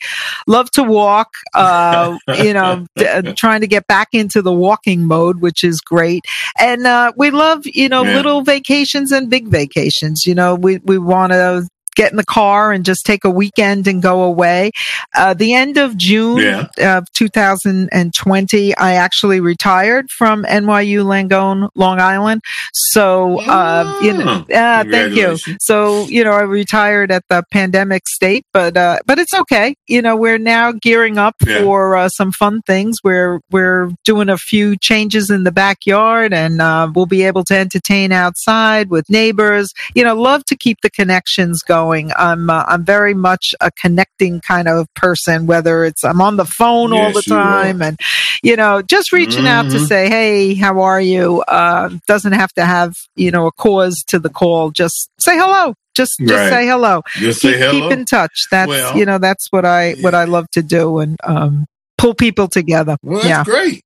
Love 0.46 0.70
to 0.72 0.82
walk. 0.82 1.32
Uh, 1.54 2.18
you 2.36 2.52
know, 2.52 2.86
d- 2.96 3.06
uh, 3.06 3.34
trying 3.34 3.60
to 3.62 3.66
get 3.66 3.86
back 3.86 4.08
into 4.12 4.42
the 4.42 4.52
walking 4.52 5.04
mode, 5.04 5.40
which 5.40 5.64
is 5.64 5.80
great. 5.80 6.24
And 6.58 6.86
uh, 6.86 7.12
we 7.16 7.30
love 7.30 7.62
you 7.64 7.88
know 7.88 8.02
little 8.02 8.42
vacations 8.42 9.12
and 9.12 9.30
big 9.30 9.48
vacations. 9.48 10.26
You 10.26 10.34
know, 10.34 10.54
we 10.54 10.78
we 10.78 10.98
want 10.98 11.32
to 11.32 11.66
get 11.98 12.12
in 12.12 12.16
the 12.16 12.24
car 12.24 12.70
and 12.70 12.84
just 12.84 13.04
take 13.04 13.24
a 13.24 13.30
weekend 13.30 13.88
and 13.88 14.00
go 14.00 14.22
away. 14.22 14.70
Uh, 15.16 15.34
the 15.34 15.52
end 15.52 15.76
of 15.76 15.96
June 15.96 16.38
yeah. 16.38 16.98
of 16.98 17.10
2020, 17.12 18.76
I 18.76 18.94
actually 18.94 19.40
retired 19.40 20.08
from 20.08 20.44
NYU 20.44 21.04
Langone, 21.04 21.68
Long 21.74 22.00
Island. 22.00 22.40
So, 22.72 23.40
uh, 23.40 23.98
you 24.00 24.12
know, 24.12 24.46
uh, 24.54 24.84
thank 24.84 25.16
you. 25.16 25.36
So, 25.58 26.06
you 26.06 26.22
know, 26.22 26.30
I 26.30 26.42
retired 26.42 27.10
at 27.10 27.24
the 27.28 27.42
pandemic 27.50 28.06
state, 28.06 28.46
but, 28.52 28.76
uh, 28.76 29.00
but 29.04 29.18
it's 29.18 29.34
okay. 29.34 29.74
You 29.88 30.00
know, 30.00 30.14
we're 30.14 30.38
now 30.38 30.70
gearing 30.70 31.18
up 31.18 31.34
yeah. 31.44 31.62
for 31.62 31.96
uh, 31.96 32.08
some 32.08 32.30
fun 32.30 32.62
things. 32.62 32.98
We're, 33.02 33.40
we're 33.50 33.90
doing 34.04 34.28
a 34.28 34.38
few 34.38 34.76
changes 34.76 35.30
in 35.30 35.42
the 35.42 35.52
backyard 35.52 36.32
and 36.32 36.62
uh, 36.62 36.92
we'll 36.94 37.06
be 37.06 37.24
able 37.24 37.42
to 37.44 37.56
entertain 37.56 38.12
outside 38.12 38.88
with 38.88 39.10
neighbors. 39.10 39.72
You 39.96 40.04
know, 40.04 40.14
love 40.14 40.44
to 40.44 40.56
keep 40.56 40.78
the 40.82 40.90
connections 40.90 41.64
going 41.64 41.87
going. 41.88 42.12
I'm 42.16 42.50
uh, 42.50 42.64
I'm 42.66 42.84
very 42.84 43.14
much 43.14 43.54
a 43.60 43.70
connecting 43.70 44.40
kind 44.40 44.68
of 44.68 44.92
person. 44.94 45.46
Whether 45.46 45.84
it's 45.84 46.04
I'm 46.04 46.20
on 46.20 46.36
the 46.36 46.44
phone 46.44 46.92
yes, 46.92 47.06
all 47.06 47.12
the 47.12 47.22
time, 47.22 47.82
and 47.82 47.98
you 48.42 48.56
know, 48.56 48.82
just 48.82 49.12
reaching 49.12 49.44
mm-hmm. 49.44 49.46
out 49.46 49.70
to 49.70 49.76
mm-hmm. 49.76 49.84
say, 49.86 50.08
"Hey, 50.08 50.54
how 50.54 50.80
are 50.80 51.00
you?" 51.00 51.42
Uh, 51.42 51.90
doesn't 52.06 52.32
have 52.32 52.52
to 52.54 52.64
have 52.64 52.96
you 53.16 53.30
know 53.30 53.46
a 53.46 53.52
cause 53.52 54.04
to 54.08 54.18
the 54.18 54.30
call. 54.30 54.70
Just 54.70 55.10
say 55.18 55.36
hello. 55.36 55.74
Just 55.94 56.18
just 56.20 56.32
right. 56.32 56.50
say 56.50 56.66
hello. 56.66 57.02
Just 57.14 57.42
keep, 57.42 57.54
say 57.54 57.58
hello. 57.58 57.88
Keep 57.88 57.98
in 57.98 58.04
touch. 58.04 58.46
That's 58.50 58.68
well, 58.68 58.96
you 58.96 59.04
know 59.04 59.18
that's 59.18 59.48
what 59.50 59.64
I 59.64 59.94
yeah. 59.94 60.02
what 60.02 60.14
I 60.14 60.24
love 60.24 60.48
to 60.52 60.62
do 60.62 60.98
and 60.98 61.16
um, 61.24 61.66
pull 61.96 62.14
people 62.14 62.48
together. 62.48 62.96
Well, 63.02 63.22
that's 63.22 63.28
yeah. 63.28 63.44
great. 63.44 63.84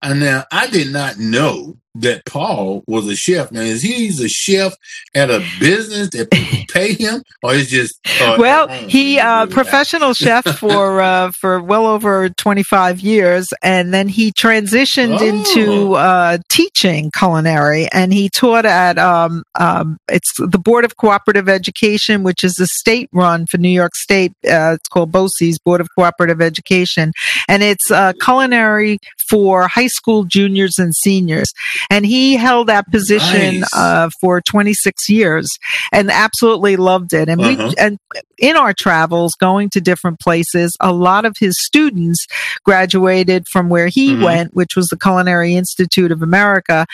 And 0.00 0.20
now 0.20 0.44
I 0.52 0.68
did 0.68 0.92
not 0.92 1.18
know 1.18 1.76
that 2.00 2.24
Paul 2.24 2.84
was 2.86 3.06
a 3.06 3.16
chef. 3.16 3.50
Now, 3.52 3.60
is 3.60 3.82
he's 3.82 4.20
a 4.20 4.28
chef 4.28 4.74
at 5.14 5.30
a 5.30 5.44
business 5.60 6.10
that 6.10 6.30
people 6.30 6.64
pay 6.72 6.94
him, 6.94 7.22
or 7.42 7.54
is 7.54 7.70
just 7.70 7.98
uh, 8.20 8.36
well, 8.38 8.68
he 8.68 9.18
uh, 9.18 9.46
professional 9.46 10.14
chef 10.14 10.44
for 10.58 11.00
uh, 11.02 11.32
for 11.32 11.60
well 11.60 11.86
over 11.86 12.28
twenty 12.30 12.62
five 12.62 13.00
years, 13.00 13.48
and 13.62 13.92
then 13.92 14.08
he 14.08 14.32
transitioned 14.32 15.18
oh. 15.20 15.26
into 15.26 15.94
uh, 15.94 16.38
teaching 16.48 17.10
culinary, 17.16 17.88
and 17.92 18.12
he 18.12 18.28
taught 18.28 18.64
at 18.64 18.98
um, 18.98 19.42
um, 19.56 19.98
it's 20.08 20.32
the 20.38 20.58
Board 20.58 20.84
of 20.84 20.96
Cooperative 20.96 21.48
Education, 21.48 22.22
which 22.22 22.44
is 22.44 22.58
a 22.60 22.66
state 22.66 23.08
run 23.12 23.46
for 23.46 23.58
New 23.58 23.68
York 23.68 23.94
State. 23.94 24.32
Uh, 24.44 24.74
it's 24.74 24.88
called 24.88 25.12
BOCES, 25.12 25.58
Board 25.64 25.80
of 25.80 25.88
Cooperative 25.96 26.40
Education, 26.40 27.12
and 27.48 27.62
it's 27.62 27.90
uh, 27.90 28.12
culinary 28.20 28.98
for 29.28 29.68
high 29.68 29.86
school 29.86 30.24
juniors 30.24 30.78
and 30.78 30.94
seniors 30.94 31.52
and 31.90 32.04
he 32.04 32.34
held 32.34 32.68
that 32.68 32.90
position 32.90 33.60
nice. 33.60 33.76
uh, 33.76 34.10
for 34.20 34.40
26 34.40 35.08
years 35.08 35.58
and 35.92 36.10
absolutely 36.10 36.76
loved 36.76 37.12
it. 37.12 37.28
And 37.28 37.40
uh-huh. 37.40 37.68
we 37.68 37.74
and 37.78 37.98
in 38.38 38.56
our 38.56 38.72
travels, 38.72 39.34
going 39.34 39.68
to 39.70 39.80
different 39.80 40.20
places, 40.20 40.76
a 40.80 40.92
lot 40.92 41.24
of 41.24 41.36
his 41.38 41.60
students 41.60 42.26
graduated 42.62 43.48
from 43.48 43.68
where 43.68 43.88
he 43.88 44.12
mm-hmm. 44.12 44.22
went, 44.22 44.54
which 44.54 44.76
was 44.76 44.86
the 44.88 44.96
Culinary 44.96 45.54
Institute 45.54 46.12
of 46.12 46.22
America, 46.22 46.86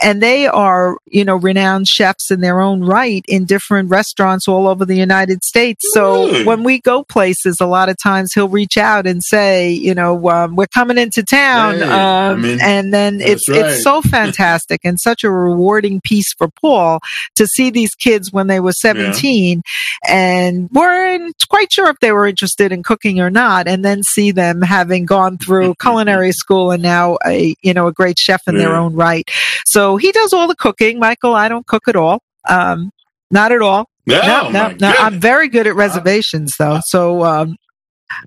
and 0.00 0.22
they 0.22 0.46
are 0.46 0.96
you 1.06 1.24
know 1.24 1.36
renowned 1.36 1.86
chefs 1.86 2.30
in 2.30 2.40
their 2.40 2.60
own 2.60 2.82
right 2.82 3.24
in 3.28 3.44
different 3.44 3.90
restaurants 3.90 4.48
all 4.48 4.66
over 4.66 4.84
the 4.84 4.96
United 4.96 5.44
States. 5.44 5.84
So 5.92 6.44
when 6.44 6.64
we 6.64 6.80
go 6.80 7.04
places, 7.04 7.58
a 7.60 7.66
lot 7.66 7.88
of 7.88 7.96
times 8.02 8.32
he'll 8.34 8.48
reach 8.48 8.76
out 8.76 9.06
and 9.06 9.22
say, 9.22 9.70
you 9.70 9.94
know, 9.94 10.28
um, 10.30 10.56
we're 10.56 10.66
coming 10.66 10.98
into 10.98 11.22
town, 11.22 11.76
hey, 11.76 11.82
um, 11.82 11.90
I 11.90 12.34
mean, 12.34 12.58
and 12.60 12.92
then 12.92 13.20
it's 13.20 13.48
right. 13.48 13.66
it's 13.66 13.82
so 13.82 14.02
fantastic 14.02 14.37
fantastic 14.38 14.80
and 14.84 14.98
such 15.00 15.24
a 15.24 15.30
rewarding 15.30 16.00
piece 16.00 16.32
for 16.32 16.48
Paul 16.48 17.00
to 17.34 17.46
see 17.46 17.70
these 17.70 17.94
kids 17.94 18.32
when 18.32 18.46
they 18.46 18.60
were 18.60 18.72
17 18.72 19.62
yeah. 20.06 20.14
and 20.14 20.68
weren't 20.70 21.44
quite 21.48 21.72
sure 21.72 21.88
if 21.88 21.98
they 22.00 22.12
were 22.12 22.26
interested 22.26 22.72
in 22.72 22.82
cooking 22.82 23.20
or 23.20 23.30
not. 23.30 23.68
And 23.68 23.84
then 23.84 24.02
see 24.02 24.30
them 24.30 24.62
having 24.62 25.06
gone 25.06 25.38
through 25.38 25.74
culinary 25.80 26.32
school 26.32 26.70
and 26.70 26.82
now 26.82 27.18
a, 27.26 27.54
you 27.62 27.74
know, 27.74 27.86
a 27.86 27.92
great 27.92 28.18
chef 28.18 28.42
in 28.46 28.54
yeah. 28.54 28.62
their 28.62 28.76
own 28.76 28.94
right. 28.94 29.28
So 29.66 29.96
he 29.96 30.12
does 30.12 30.32
all 30.32 30.48
the 30.48 30.56
cooking. 30.56 30.98
Michael, 30.98 31.34
I 31.34 31.48
don't 31.48 31.66
cook 31.66 31.88
at 31.88 31.96
all. 31.96 32.22
Um, 32.48 32.92
not 33.30 33.52
at 33.52 33.60
all. 33.60 33.88
No, 34.06 34.20
no, 34.22 34.50
no, 34.50 34.76
no. 34.80 34.94
I'm 34.98 35.20
very 35.20 35.48
good 35.48 35.66
at 35.66 35.74
reservations 35.74 36.56
though. 36.58 36.80
So, 36.86 37.24
um, 37.24 37.56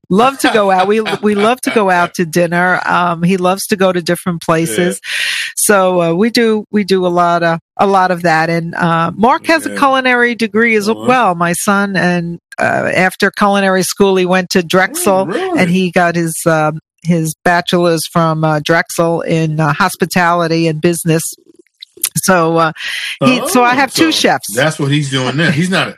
love 0.10 0.38
to 0.40 0.52
go 0.54 0.72
out. 0.72 0.88
We 0.88 1.02
we 1.22 1.36
love 1.36 1.62
to 1.62 1.72
go 1.72 1.90
out 1.90 2.14
to 2.16 2.26
dinner. 2.26 2.80
Um, 2.86 3.24
he 3.24 3.38
loves 3.38 3.66
to 3.68 3.76
go 3.76 3.92
to 3.92 4.02
different 4.02 4.42
places. 4.42 5.00
Yeah. 5.04 5.54
So 5.56 6.02
uh, 6.02 6.14
we 6.14 6.30
do 6.30 6.66
we 6.72 6.84
do 6.84 7.06
a 7.06 7.10
lot 7.10 7.44
of 7.44 7.60
a 7.78 7.88
lot 7.88 8.12
of 8.12 8.24
that. 8.24 8.50
And 8.50 8.76
uh, 8.76 9.12
Mark 9.16 9.46
has 9.48 9.66
yeah. 9.66 9.74
a 9.74 9.78
culinary 9.78 10.36
degree 10.36 10.76
as 10.76 10.90
uh-huh. 10.90 11.06
well. 11.08 11.36
My 11.36 11.54
son, 11.54 11.96
and 11.96 12.40
uh, 12.60 12.92
after 12.94 13.32
culinary 13.32 13.84
school, 13.84 14.16
he 14.16 14.26
went 14.26 14.50
to 14.52 14.64
Drexel, 14.64 15.14
oh, 15.14 15.26
really? 15.26 15.60
and 15.60 15.70
he 15.70 15.92
got 15.92 16.16
his. 16.16 16.36
Um, 16.46 16.80
his 17.04 17.34
bachelor's 17.44 18.06
from 18.06 18.44
uh, 18.44 18.60
Drexel 18.60 19.22
in 19.22 19.60
uh, 19.60 19.74
hospitality 19.74 20.68
and 20.68 20.80
business. 20.80 21.24
So, 22.18 22.58
uh, 22.58 22.74
he, 23.24 23.42
oh, 23.42 23.48
so 23.48 23.64
I 23.64 23.74
have 23.74 23.92
two 23.92 24.12
chefs. 24.12 24.56
That's 24.56 24.78
what 24.78 24.92
he's 24.92 25.10
doing 25.10 25.36
now. 25.36 25.50
He's 25.50 25.72
not 25.72 25.98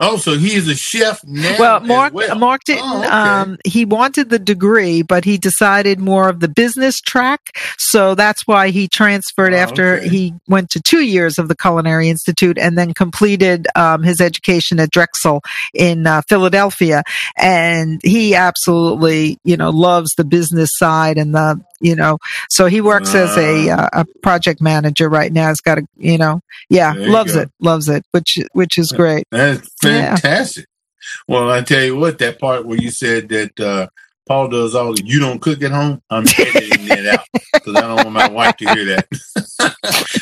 Oh, 0.00 0.16
so 0.16 0.36
he 0.36 0.54
is 0.54 0.66
a 0.66 0.74
chef 0.74 1.22
now. 1.24 1.56
Well, 1.58 1.80
Mark 1.80 2.12
well. 2.12 2.36
Mark 2.36 2.64
didn't. 2.64 2.82
Oh, 2.84 2.98
okay. 2.98 3.08
um, 3.08 3.58
he 3.64 3.84
wanted 3.84 4.28
the 4.28 4.40
degree, 4.40 5.02
but 5.02 5.24
he 5.24 5.38
decided 5.38 6.00
more 6.00 6.28
of 6.28 6.40
the 6.40 6.48
business 6.48 7.00
track. 7.00 7.56
So 7.78 8.16
that's 8.16 8.44
why 8.44 8.70
he 8.70 8.88
transferred 8.88 9.54
oh, 9.54 9.56
after 9.56 9.98
okay. 9.98 10.08
he 10.08 10.34
went 10.48 10.70
to 10.70 10.82
two 10.82 11.04
years 11.04 11.38
of 11.38 11.46
the 11.46 11.54
Culinary 11.54 12.08
Institute 12.08 12.58
and 12.58 12.76
then 12.76 12.92
completed 12.92 13.68
um, 13.76 14.02
his 14.02 14.20
education 14.20 14.80
at 14.80 14.90
Drexel 14.90 15.42
in 15.72 16.08
uh, 16.08 16.22
Philadelphia. 16.28 17.04
And 17.36 18.00
he 18.02 18.34
absolutely, 18.34 19.38
you 19.44 19.56
know, 19.56 19.70
loves 19.70 20.14
the 20.16 20.24
business 20.24 20.70
side 20.76 21.18
and 21.18 21.32
the 21.32 21.60
you 21.84 21.94
know 21.94 22.18
so 22.48 22.66
he 22.66 22.80
works 22.80 23.14
uh, 23.14 23.18
as 23.18 23.36
a 23.36 23.70
uh, 23.70 23.88
a 23.92 24.04
project 24.22 24.60
manager 24.60 25.08
right 25.08 25.32
now 25.32 25.48
he's 25.48 25.60
got 25.60 25.78
a 25.78 25.86
you 25.96 26.18
know 26.18 26.40
yeah 26.70 26.94
loves 26.96 27.36
it 27.36 27.50
loves 27.60 27.88
it 27.88 28.04
which 28.12 28.38
which 28.52 28.78
is 28.78 28.90
great 28.90 29.26
that's 29.30 29.68
fantastic 29.82 30.66
yeah. 30.66 31.34
well 31.34 31.50
i 31.50 31.60
tell 31.60 31.84
you 31.84 31.94
what 31.96 32.18
that 32.18 32.40
part 32.40 32.66
where 32.66 32.78
you 32.78 32.90
said 32.90 33.28
that 33.28 33.60
uh 33.60 33.86
Paul 34.26 34.48
does 34.48 34.74
all 34.74 34.98
you 34.98 35.20
don't 35.20 35.38
cook 35.38 35.62
at 35.62 35.70
home, 35.70 36.00
I'm 36.08 36.26
editing 36.26 36.86
that 36.86 37.06
out 37.18 37.26
because 37.52 37.76
I 37.76 37.82
don't 37.82 37.96
want 37.96 38.12
my 38.12 38.28
wife 38.30 38.56
to 38.56 38.72
hear 38.72 38.84
that. 38.86 39.06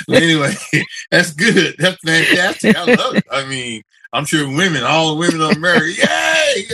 anyway, 0.10 0.54
that's 1.12 1.32
good. 1.32 1.76
That's 1.78 1.98
fantastic. 2.04 2.76
I 2.76 2.94
love 2.94 3.14
it. 3.14 3.24
I 3.30 3.44
mean, 3.44 3.82
I'm 4.12 4.26
sure 4.26 4.46
women, 4.46 4.82
all 4.82 5.14
the 5.14 5.20
women 5.20 5.40
of 5.40 5.56
America, 5.56 5.86
yay! 5.98 6.66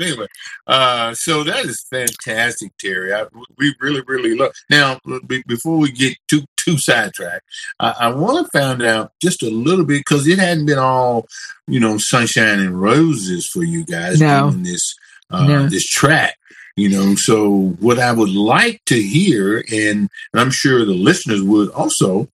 Anyway, 0.00 0.26
uh, 0.66 1.14
so 1.14 1.42
that 1.44 1.64
is 1.64 1.86
fantastic, 1.90 2.76
Terry. 2.78 3.14
I, 3.14 3.26
we 3.56 3.74
really, 3.80 4.02
really 4.06 4.36
love. 4.36 4.52
Now, 4.68 4.98
b- 5.26 5.42
before 5.46 5.78
we 5.78 5.90
get 5.90 6.16
too 6.28 6.42
too 6.56 6.76
sidetracked, 6.76 7.44
I, 7.78 7.94
I 8.00 8.08
want 8.08 8.44
to 8.44 8.58
find 8.58 8.82
out 8.82 9.12
just 9.22 9.42
a 9.42 9.50
little 9.50 9.86
bit 9.86 10.00
because 10.00 10.26
it 10.26 10.38
hadn't 10.38 10.66
been 10.66 10.78
all, 10.78 11.26
you 11.66 11.80
know, 11.80 11.96
sunshine 11.96 12.60
and 12.60 12.80
roses 12.80 13.46
for 13.46 13.62
you 13.62 13.84
guys 13.84 14.20
no. 14.20 14.50
doing 14.50 14.62
this 14.64 14.94
uh, 15.30 15.46
no. 15.46 15.66
this 15.68 15.86
track. 15.86 16.36
You 16.76 16.88
know, 16.88 17.14
so 17.14 17.76
what 17.80 17.98
I 17.98 18.12
would 18.12 18.30
like 18.30 18.82
to 18.86 19.00
hear, 19.00 19.64
and 19.72 20.08
I'm 20.34 20.50
sure 20.50 20.84
the 20.84 20.94
listeners 20.94 21.42
would 21.42 21.70
also, 21.70 22.28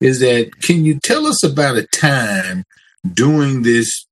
is 0.00 0.20
that 0.20 0.60
can 0.60 0.84
you 0.84 0.98
tell 0.98 1.26
us 1.26 1.42
about 1.42 1.76
a 1.76 1.86
time 1.86 2.64
doing 3.12 3.62
this 3.62 4.06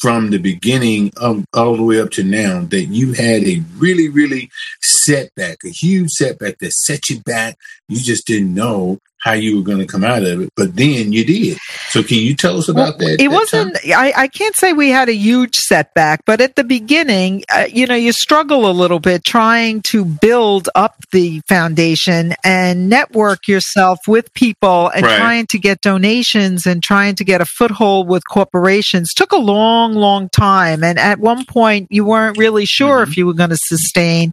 from 0.00 0.30
the 0.30 0.38
beginning 0.38 1.10
of, 1.16 1.44
all 1.54 1.76
the 1.76 1.82
way 1.82 2.00
up 2.00 2.10
to 2.10 2.22
now 2.22 2.62
that 2.62 2.84
you 2.84 3.12
had 3.12 3.42
a 3.42 3.62
really, 3.76 4.08
really 4.08 4.48
setback, 4.80 5.58
a 5.64 5.70
huge 5.70 6.10
setback 6.10 6.58
that 6.58 6.72
set 6.72 7.10
you 7.10 7.20
back. 7.22 7.56
You 7.88 7.98
just 8.00 8.26
didn't 8.26 8.54
know 8.54 8.98
how 9.20 9.32
you 9.32 9.56
were 9.56 9.62
going 9.62 9.78
to 9.78 9.86
come 9.86 10.04
out 10.04 10.22
of 10.22 10.40
it, 10.40 10.52
but 10.56 10.76
then 10.76 11.12
you 11.12 11.24
did. 11.24 11.58
So 11.88 12.02
can 12.02 12.18
you 12.18 12.34
tell 12.34 12.56
us 12.58 12.68
about 12.68 12.98
well, 12.98 13.08
that? 13.08 13.20
It 13.20 13.30
that 13.30 13.30
wasn't, 13.30 13.76
I, 13.86 14.12
I, 14.16 14.28
can't 14.28 14.54
say 14.54 14.72
we 14.72 14.90
had 14.90 15.08
a 15.08 15.14
huge 15.14 15.56
setback, 15.56 16.24
but 16.24 16.40
at 16.40 16.56
the 16.56 16.64
beginning, 16.64 17.44
uh, 17.52 17.66
you 17.68 17.86
know, 17.86 17.96
you 17.96 18.12
struggle 18.12 18.70
a 18.70 18.72
little 18.72 19.00
bit 19.00 19.24
trying 19.24 19.82
to 19.82 20.04
build 20.04 20.68
up 20.74 20.94
the 21.10 21.40
foundation 21.48 22.34
and 22.44 22.88
network 22.88 23.48
yourself 23.48 23.98
with 24.06 24.32
people 24.34 24.88
and 24.88 25.04
right. 25.04 25.16
trying 25.16 25.46
to 25.48 25.58
get 25.58 25.80
donations 25.80 26.66
and 26.66 26.82
trying 26.82 27.16
to 27.16 27.24
get 27.24 27.40
a 27.40 27.46
foothold 27.46 28.08
with 28.08 28.22
corporations 28.28 29.12
took 29.12 29.32
a 29.32 29.36
long, 29.36 29.94
long 29.94 30.28
time. 30.28 30.84
And 30.84 30.98
at 30.98 31.18
one 31.18 31.44
point 31.44 31.88
you 31.90 32.04
weren't 32.04 32.38
really 32.38 32.66
sure 32.66 33.02
mm-hmm. 33.02 33.10
if 33.10 33.16
you 33.16 33.26
were 33.26 33.34
going 33.34 33.50
to 33.50 33.56
sustain, 33.56 34.32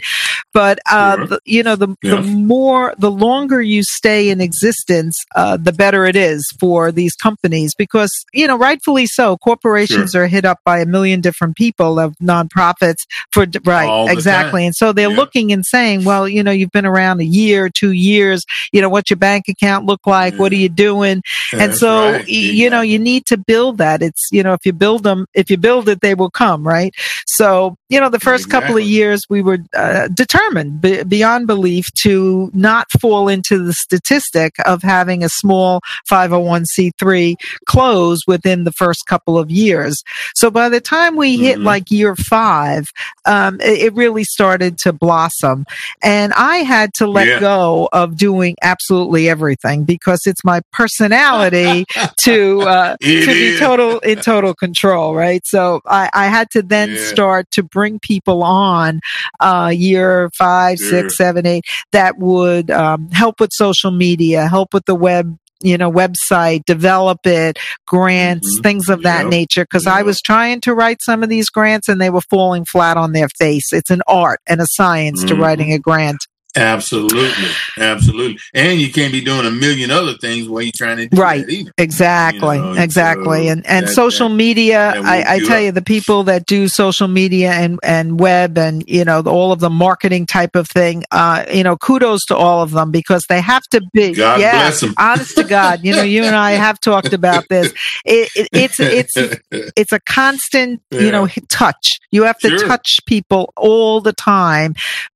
but, 0.54 0.80
uh, 0.90 1.18
sure. 1.18 1.28
the, 1.28 1.40
you 1.46 1.64
know, 1.64 1.76
the, 1.76 1.96
yeah. 2.02 2.16
the 2.16 2.22
more, 2.22 2.94
the 2.98 3.12
longer 3.12 3.62
you 3.62 3.84
stay 3.84 4.30
in 4.30 4.42
existence, 4.42 5.24
uh, 5.36 5.58
the 5.58 5.74
better 5.74 6.06
it 6.06 6.16
is 6.16 6.46
for 6.60 6.92
these 6.92 7.16
companies 7.16 7.74
because, 7.76 8.12
you 8.34 8.48
know, 8.48 8.58
rightfully 8.58 9.06
so, 9.06 9.38
corporations 9.38 10.12
sure. 10.12 10.24
are 10.24 10.28
hit 10.28 10.46
up 10.46 10.60
by 10.66 10.80
a 10.80 10.86
million 10.86 11.22
different 11.22 11.56
people 11.56 12.00
of 12.00 12.16
nonprofits 12.18 13.06
for, 13.32 13.46
right, 13.66 14.12
exactly. 14.12 14.66
And 14.66 14.76
so 14.76 14.94
they're 14.94 15.10
yeah. 15.10 15.16
looking 15.16 15.52
and 15.52 15.66
saying, 15.66 16.04
well, 16.04 16.28
you 16.28 16.44
know, 16.44 16.52
you've 16.52 16.72
been 16.72 16.86
around 16.86 17.22
a 17.22 17.26
year, 17.26 17.70
two 17.70 17.92
years, 17.92 18.46
you 18.72 18.82
know, 18.82 18.90
what's 18.90 19.10
your 19.10 19.18
bank 19.18 19.48
account 19.48 19.86
look 19.86 20.06
like? 20.06 20.34
Yeah. 20.34 20.40
What 20.40 20.52
are 20.52 20.56
you 20.56 20.70
doing? 20.70 21.24
and 21.54 21.76
so, 21.76 22.12
right. 22.14 22.28
you 22.28 22.70
know, 22.70 22.82
you 22.82 23.00
need 23.00 23.26
to 23.28 23.38
build 23.38 23.78
that. 23.78 24.02
It's, 24.02 24.30
you 24.32 24.44
know, 24.44 24.54
if 24.54 24.66
you 24.66 24.74
build 24.74 25.04
them, 25.04 25.26
if 25.34 25.50
you 25.50 25.58
build 25.58 25.90
it, 25.90 26.02
they 26.02 26.16
will 26.16 26.30
come, 26.30 26.66
right? 26.66 26.94
So, 27.26 27.78
you 27.90 28.00
know, 28.00 28.10
the 28.10 28.20
first 28.20 28.46
exactly. 28.46 28.68
couple 28.68 28.78
of 28.78 28.84
years 28.84 29.22
we 29.30 29.42
were 29.44 29.60
uh, 29.76 30.08
determined 30.08 30.82
b- 30.82 31.04
beyond 31.04 31.46
belief 31.46 31.86
to 31.94 32.50
not 32.54 32.88
fall 33.00 33.28
into 33.28 33.64
the 33.64 33.74
statistic 33.74 34.56
of 34.66 34.82
having 34.82 35.24
a 35.24 35.30
small 35.30 35.82
501c3 36.10 37.36
close 37.68 38.22
within 38.26 38.64
the 38.64 38.72
first 38.72 39.06
couple 39.06 39.38
of 39.38 39.52
years. 39.52 40.02
So 40.34 40.50
by 40.50 40.70
the 40.70 40.82
time 40.82 41.16
we 41.16 41.38
hit 41.38 41.58
mm-hmm. 41.58 41.66
like 41.66 41.92
year 41.92 42.16
five, 42.16 42.86
um, 43.26 43.62
it, 43.62 43.80
it, 43.80 43.96
really 43.96 44.24
started 44.24 44.78
to 44.80 44.92
blossom. 44.92 45.66
And 46.04 46.34
I 46.34 46.58
had 46.58 46.94
to 46.96 47.08
let 47.08 47.28
yeah. 47.28 47.40
go 47.40 47.88
of 47.94 48.18
doing 48.18 48.56
absolutely 48.62 49.30
everything 49.30 49.86
because 49.86 50.22
it's 50.26 50.44
my 50.44 50.62
personality 50.74 51.86
to, 52.22 52.62
uh, 52.62 52.98
to 52.98 53.08
is. 53.08 53.26
be 53.26 53.60
total 53.60 54.00
in 54.00 54.20
total 54.22 54.54
control, 54.54 55.16
right? 55.16 55.42
So 55.46 55.82
I, 55.86 56.10
I 56.14 56.28
had 56.28 56.50
to 56.52 56.62
then 56.62 56.92
yeah. 56.92 57.06
start 57.06 57.52
to 57.52 57.64
bring 57.76 58.00
people 58.00 58.42
on, 58.42 59.02
uh, 59.42 59.72
year 59.76 60.30
five, 60.38 60.78
yeah. 60.80 60.90
six, 60.90 61.18
seven, 61.18 61.46
eight 61.46 61.66
that 61.92 62.18
would, 62.18 62.72
um, 62.72 63.10
help 63.12 63.42
with 63.42 63.52
social 63.54 63.92
media, 63.92 64.48
help 64.48 64.74
with 64.74 64.86
the 64.86 64.96
web 64.96 65.38
you 65.62 65.78
know 65.78 65.90
website 65.90 66.66
develop 66.66 67.26
it 67.26 67.58
grants 67.88 68.56
mm-hmm. 68.56 68.62
things 68.62 68.90
of 68.90 69.04
that 69.04 69.24
yep. 69.24 69.32
nature 69.32 69.64
because 69.64 69.86
yep. 69.86 69.96
i 69.96 70.02
was 70.02 70.22
trying 70.22 70.60
to 70.60 70.74
write 70.74 70.98
some 71.02 71.24
of 71.24 71.30
these 71.30 71.50
grants 71.50 71.88
and 71.88 72.02
they 72.02 72.10
were 72.10 72.22
falling 72.30 72.66
flat 72.66 72.98
on 72.98 73.14
their 73.14 73.30
face 73.40 73.72
it's 73.72 73.90
an 73.90 74.02
art 74.06 74.42
and 74.48 74.62
a 74.62 74.68
science 74.68 75.20
mm-hmm. 75.20 75.30
to 75.30 75.42
writing 75.42 75.72
a 75.72 75.80
grant 75.80 76.28
Absolutely, 76.56 77.30
absolutely, 77.78 78.40
and 78.54 78.80
you 78.80 78.92
can't 78.92 79.12
be 79.12 79.22
doing 79.22 79.46
a 79.46 79.52
million 79.52 79.92
other 79.92 80.14
things 80.14 80.48
while 80.48 80.62
you're 80.62 80.72
trying 80.76 80.98
to 80.98 81.08
do 81.08 81.22
right. 81.22 81.46
Exactly, 81.78 82.58
you 82.58 82.64
know? 82.64 82.74
exactly, 82.74 83.46
so 83.46 83.52
and 83.52 83.66
and 83.68 83.88
that, 83.88 83.94
social 83.94 84.30
that, 84.30 84.36
media. 84.36 84.94
That 84.96 85.06
I, 85.06 85.36
I 85.36 85.40
tell 85.40 85.58
up. 85.58 85.64
you, 85.64 85.72
the 85.72 85.82
people 85.82 86.24
that 86.24 86.46
do 86.46 86.68
social 86.68 87.08
media 87.08 87.52
and 87.52 87.80
and 87.84 88.20
web 88.20 88.58
and 88.58 88.84
you 88.88 89.04
know 89.04 89.22
all 89.22 89.52
of 89.52 89.60
the 89.60 89.70
marketing 89.70 90.26
type 90.26 90.56
of 90.56 90.68
thing. 90.68 91.04
Uh, 91.12 91.46
you 91.54 91.64
know, 91.64 91.78
kudos 91.78 92.26
to 92.26 92.36
all 92.36 92.62
of 92.62 92.72
them 92.72 92.92
because 92.92 93.26
they 93.28 93.42
have 93.42 93.64
to 93.64 93.82
be. 93.94 94.14
God 94.14 94.40
yeah, 94.40 94.52
bless 94.52 94.82
them. 94.82 94.94
honest 94.98 95.36
to 95.36 95.44
God, 95.44 95.84
you 95.84 95.94
know, 95.94 96.04
you 96.04 96.24
and 96.24 96.36
I 96.36 96.52
have 96.52 96.80
talked 96.80 97.14
about 97.14 97.46
this. 97.50 97.74
It, 98.06 98.30
it, 98.36 98.50
it's 98.54 98.80
it's 98.80 99.18
it's 99.76 99.92
a 99.92 100.00
constant, 100.00 100.82
yeah. 100.92 101.02
you 101.02 101.12
know, 101.12 101.28
touch. 101.50 102.00
You 102.12 102.24
have 102.24 102.40
to 102.40 102.50
sure. 102.50 102.68
touch 102.68 103.00
people 103.06 103.52
all 103.56 104.02
the 104.02 104.14
time, 104.14 104.76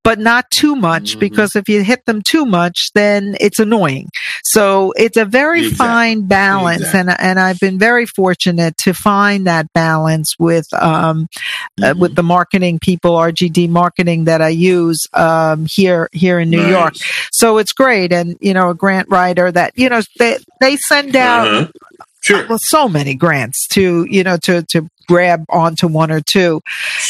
but 0.10 0.18
not 0.18 0.50
too 0.50 0.76
much. 0.76 1.12
Mm-hmm 1.12 1.20
because 1.20 1.56
if 1.56 1.68
you 1.68 1.84
hit 1.84 2.06
them 2.06 2.22
too 2.22 2.46
much, 2.46 2.92
then 2.94 3.36
it's 3.42 3.60
annoying. 3.60 4.10
So 4.44 4.94
it's 4.96 5.18
a 5.18 5.26
very 5.26 5.60
exactly. 5.60 5.78
fine 5.78 6.22
balance. 6.28 6.82
Exactly. 6.82 7.12
And, 7.12 7.20
and 7.20 7.40
I've 7.40 7.60
been 7.60 7.78
very 7.78 8.06
fortunate 8.06 8.78
to 8.78 8.94
find 8.94 9.46
that 9.48 9.72
balance 9.74 10.34
with, 10.40 10.74
um, 10.74 11.28
uh, 11.82 11.84
mm-hmm. 11.84 11.84
uh, 11.84 12.02
with 12.02 12.16
the 12.16 12.24
marketing 12.24 12.80
people, 12.80 13.12
RGD 13.12 13.70
marketing 13.70 14.24
that 14.24 14.42
I 14.42 14.50
use, 14.50 15.06
um, 15.14 15.68
here, 15.70 16.10
here 16.14 16.40
in 16.40 16.50
New 16.50 16.64
nice. 16.64 16.72
York. 16.72 16.94
So 17.32 17.58
it's 17.58 17.74
great. 17.74 18.14
And, 18.14 18.38
you 18.40 18.54
know, 18.54 18.70
a 18.70 18.76
grant 18.76 19.10
writer 19.10 19.52
that, 19.52 19.74
you 19.76 19.90
know, 19.90 20.02
they, 20.18 20.38
they 20.62 20.78
send 20.78 21.16
out, 21.18 21.48
uh-huh. 21.48 21.68
Sure. 22.22 22.46
Well, 22.48 22.60
so 22.62 22.90
many 22.90 23.16
grants 23.16 23.66
to 23.70 24.06
you 24.10 24.24
know 24.24 24.36
to 24.38 24.64
to 24.64 24.90
grab 25.10 25.44
onto 25.50 25.88
one 25.88 26.12
or 26.12 26.22
two. 26.22 26.62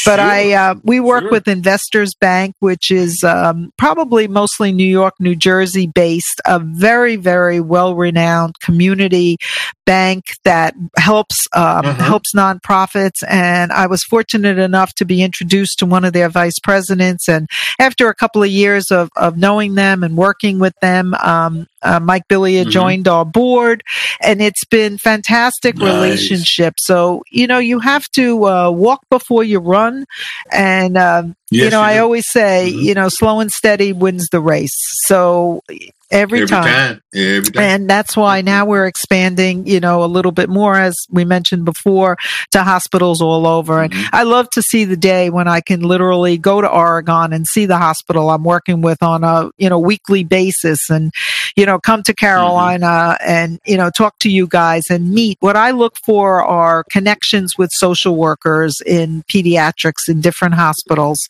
But 0.06 0.16
sure. 0.16 0.20
I, 0.20 0.52
uh, 0.52 0.74
we 0.82 1.00
work 1.00 1.24
sure. 1.24 1.30
with 1.30 1.46
Investors 1.46 2.14
Bank, 2.14 2.56
which 2.58 2.90
is 2.90 3.22
um, 3.22 3.72
probably 3.76 4.26
mostly 4.26 4.72
New 4.72 4.88
York, 4.88 5.14
New 5.20 5.36
Jersey 5.36 5.86
based, 5.86 6.40
a 6.46 6.58
very, 6.58 7.16
very 7.16 7.60
well 7.60 7.94
renowned 7.94 8.58
community 8.60 9.36
bank 9.84 10.36
that 10.44 10.74
helps 10.96 11.46
um, 11.52 11.84
uh-huh. 11.84 12.02
helps 12.02 12.34
nonprofits. 12.34 13.22
And 13.28 13.70
I 13.70 13.86
was 13.86 14.02
fortunate 14.02 14.58
enough 14.58 14.94
to 14.94 15.04
be 15.04 15.22
introduced 15.22 15.80
to 15.80 15.86
one 15.86 16.06
of 16.06 16.14
their 16.14 16.30
vice 16.30 16.58
presidents. 16.58 17.28
And 17.28 17.50
after 17.78 18.08
a 18.08 18.14
couple 18.14 18.42
of 18.42 18.48
years 18.48 18.90
of, 18.90 19.10
of 19.16 19.36
knowing 19.36 19.74
them 19.74 20.02
and 20.02 20.16
working 20.16 20.58
with 20.58 20.74
them, 20.80 21.12
um, 21.14 21.66
uh, 21.82 21.98
Mike 22.00 22.28
Billia 22.28 22.62
mm-hmm. 22.62 22.70
joined 22.70 23.08
our 23.08 23.24
board, 23.24 23.82
and 24.22 24.40
it's 24.40 24.64
been 24.64 24.98
fantastic 24.98 25.76
nice. 25.76 25.92
relationship. 25.92 26.74
So 26.78 27.22
you 27.30 27.46
know 27.46 27.58
you 27.58 27.80
have 27.80 27.89
to 28.12 28.46
uh, 28.46 28.70
walk 28.70 29.00
before 29.10 29.44
you 29.44 29.58
run, 29.58 30.04
and 30.52 30.96
um, 30.96 31.36
yes, 31.50 31.64
you 31.64 31.70
know 31.70 31.80
I 31.80 31.98
always 31.98 32.28
say 32.28 32.70
mm-hmm. 32.70 32.80
you 32.80 32.94
know 32.94 33.08
slow 33.08 33.40
and 33.40 33.50
steady 33.50 33.92
wins 33.92 34.28
the 34.28 34.40
race. 34.40 34.76
So 35.04 35.62
every, 36.10 36.38
every 36.38 36.48
time. 36.48 36.64
time. 36.64 37.02
Every 37.14 37.52
time. 37.52 37.62
And 37.62 37.90
that's 37.90 38.16
why 38.16 38.40
now 38.42 38.66
we're 38.66 38.86
expanding, 38.86 39.66
you 39.66 39.80
know, 39.80 40.04
a 40.04 40.06
little 40.06 40.32
bit 40.32 40.48
more, 40.48 40.74
as 40.74 40.96
we 41.10 41.24
mentioned 41.24 41.64
before, 41.64 42.16
to 42.52 42.62
hospitals 42.62 43.20
all 43.20 43.46
over. 43.46 43.82
And 43.82 43.92
mm-hmm. 43.92 44.14
I 44.14 44.24
love 44.24 44.48
to 44.50 44.62
see 44.62 44.84
the 44.84 44.96
day 44.96 45.30
when 45.30 45.48
I 45.48 45.60
can 45.60 45.80
literally 45.80 46.38
go 46.38 46.60
to 46.60 46.68
Oregon 46.68 47.32
and 47.32 47.46
see 47.46 47.66
the 47.66 47.78
hospital 47.78 48.30
I'm 48.30 48.44
working 48.44 48.82
with 48.82 49.02
on 49.02 49.24
a, 49.24 49.50
you 49.56 49.68
know, 49.68 49.78
weekly 49.78 50.24
basis 50.24 50.90
and, 50.90 51.12
you 51.56 51.66
know, 51.66 51.78
come 51.78 52.02
to 52.04 52.14
Carolina 52.14 52.86
mm-hmm. 52.86 53.30
and, 53.30 53.60
you 53.66 53.76
know, 53.76 53.90
talk 53.90 54.18
to 54.20 54.30
you 54.30 54.46
guys 54.46 54.84
and 54.90 55.10
meet. 55.10 55.36
What 55.40 55.56
I 55.56 55.70
look 55.70 55.96
for 56.04 56.42
are 56.44 56.84
connections 56.90 57.56
with 57.58 57.70
social 57.72 58.16
workers 58.16 58.80
in 58.86 59.22
pediatrics 59.24 60.08
in 60.08 60.20
different 60.20 60.54
hospitals, 60.54 61.28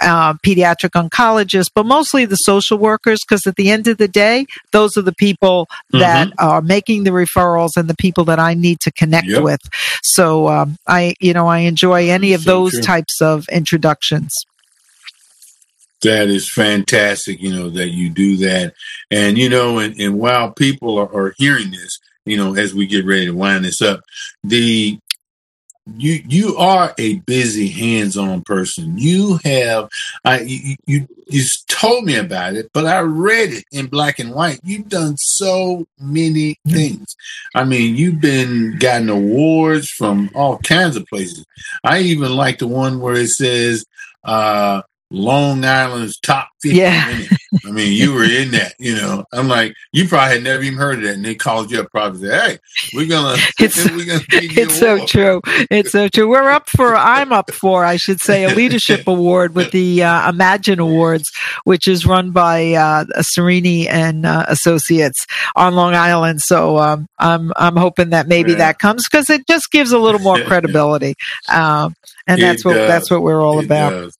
uh, 0.00 0.34
pediatric 0.34 0.90
oncologists, 0.90 1.70
but 1.74 1.86
mostly 1.86 2.24
the 2.24 2.36
social 2.36 2.78
workers, 2.78 3.20
because 3.26 3.46
at 3.46 3.56
the 3.56 3.70
end 3.70 3.86
of 3.86 3.98
the 3.98 4.08
day, 4.08 4.46
those 4.72 4.96
are 4.96 5.02
the 5.02 5.14
people 5.14 5.66
mm-hmm. 5.66 5.98
that 5.98 6.32
are 6.38 6.62
making 6.62 7.04
the 7.04 7.10
referrals 7.10 7.76
and 7.76 7.88
the 7.88 7.96
people 7.96 8.24
that 8.24 8.38
I 8.38 8.54
need 8.54 8.80
to 8.80 8.90
connect 8.90 9.28
yep. 9.28 9.42
with. 9.42 9.60
So 10.02 10.48
um, 10.48 10.76
I, 10.86 11.14
you 11.20 11.32
know, 11.32 11.46
I 11.46 11.58
enjoy 11.58 12.08
any 12.08 12.32
of 12.32 12.42
so 12.42 12.50
those 12.50 12.72
true. 12.72 12.82
types 12.82 13.20
of 13.20 13.48
introductions. 13.48 14.46
That 16.02 16.28
is 16.28 16.50
fantastic, 16.50 17.40
you 17.40 17.52
know, 17.52 17.70
that 17.70 17.88
you 17.88 18.10
do 18.10 18.36
that. 18.38 18.74
And, 19.10 19.36
you 19.36 19.48
know, 19.48 19.78
and, 19.78 19.98
and 20.00 20.18
while 20.18 20.52
people 20.52 20.98
are, 20.98 21.12
are 21.12 21.34
hearing 21.38 21.70
this, 21.70 21.98
you 22.24 22.36
know, 22.36 22.54
as 22.54 22.74
we 22.74 22.86
get 22.86 23.04
ready 23.04 23.26
to 23.26 23.32
wind 23.32 23.64
this 23.64 23.82
up, 23.82 24.00
the 24.44 24.98
you 25.96 26.22
you 26.26 26.56
are 26.56 26.94
a 26.98 27.16
busy 27.20 27.68
hands-on 27.68 28.42
person. 28.42 28.98
You 28.98 29.38
have 29.44 29.88
i 30.24 30.40
you, 30.40 30.76
you 30.86 31.08
you 31.28 31.44
told 31.68 32.04
me 32.04 32.16
about 32.16 32.54
it 32.54 32.70
but 32.72 32.86
i 32.86 33.00
read 33.00 33.52
it 33.52 33.64
in 33.72 33.86
black 33.86 34.18
and 34.18 34.34
white. 34.34 34.60
You've 34.62 34.88
done 34.88 35.16
so 35.16 35.86
many 35.98 36.56
things. 36.66 37.16
I 37.54 37.64
mean 37.64 37.96
you've 37.96 38.20
been 38.20 38.78
gotten 38.78 39.08
awards 39.08 39.88
from 39.88 40.30
all 40.34 40.58
kinds 40.58 40.96
of 40.96 41.06
places. 41.06 41.44
I 41.84 42.00
even 42.00 42.34
like 42.34 42.58
the 42.58 42.68
one 42.68 43.00
where 43.00 43.14
it 43.14 43.28
says 43.28 43.84
uh 44.24 44.82
Long 45.10 45.64
Island's 45.64 46.18
top 46.18 46.48
50 46.62 46.76
yeah. 46.76 47.18
I 47.64 47.70
mean, 47.70 47.92
you 47.92 48.12
were 48.12 48.24
in 48.24 48.50
that, 48.50 48.74
you 48.78 48.94
know. 48.94 49.24
I'm 49.32 49.48
like, 49.48 49.74
you 49.92 50.06
probably 50.06 50.34
had 50.34 50.44
never 50.44 50.62
even 50.62 50.78
heard 50.78 50.96
of 50.96 51.02
that. 51.04 51.14
And 51.14 51.24
they 51.24 51.34
called 51.34 51.70
you 51.70 51.80
up 51.80 51.90
probably 51.90 52.28
said, 52.28 52.50
Hey, 52.50 52.58
we're 52.94 53.08
gonna 53.08 53.36
it's, 53.58 53.90
we're 53.90 54.04
gonna 54.04 54.20
It's 54.30 54.78
so 54.78 55.06
true. 55.06 55.40
It's 55.70 55.92
so 55.92 56.08
true. 56.08 56.28
We're 56.28 56.50
up 56.50 56.68
for 56.68 56.94
I'm 56.94 57.32
up 57.32 57.50
for, 57.52 57.84
I 57.84 57.96
should 57.96 58.20
say, 58.20 58.44
a 58.44 58.54
leadership 58.54 59.06
award 59.06 59.54
with 59.54 59.70
the 59.70 60.02
uh, 60.02 60.28
Imagine 60.28 60.78
Awards, 60.78 61.30
which 61.64 61.88
is 61.88 62.04
run 62.04 62.32
by 62.32 62.72
uh 62.72 63.04
Cerini 63.20 63.88
and 63.88 64.26
uh, 64.26 64.44
Associates 64.48 65.26
on 65.56 65.74
Long 65.74 65.94
Island. 65.94 66.42
So 66.42 66.76
um, 66.78 67.06
I'm 67.18 67.52
I'm 67.56 67.76
hoping 67.76 68.10
that 68.10 68.28
maybe 68.28 68.52
yeah. 68.52 68.58
that 68.58 68.78
comes 68.78 69.08
because 69.08 69.30
it 69.30 69.46
just 69.46 69.70
gives 69.70 69.92
a 69.92 69.98
little 69.98 70.20
more 70.20 70.40
credibility. 70.44 71.14
Um, 71.48 71.94
and 72.26 72.42
that's 72.42 72.64
what 72.64 72.74
does. 72.74 72.88
that's 72.88 73.10
what 73.10 73.22
we're 73.22 73.40
all 73.40 73.60
it 73.60 73.64
about. 73.64 73.90
Does. 73.90 74.18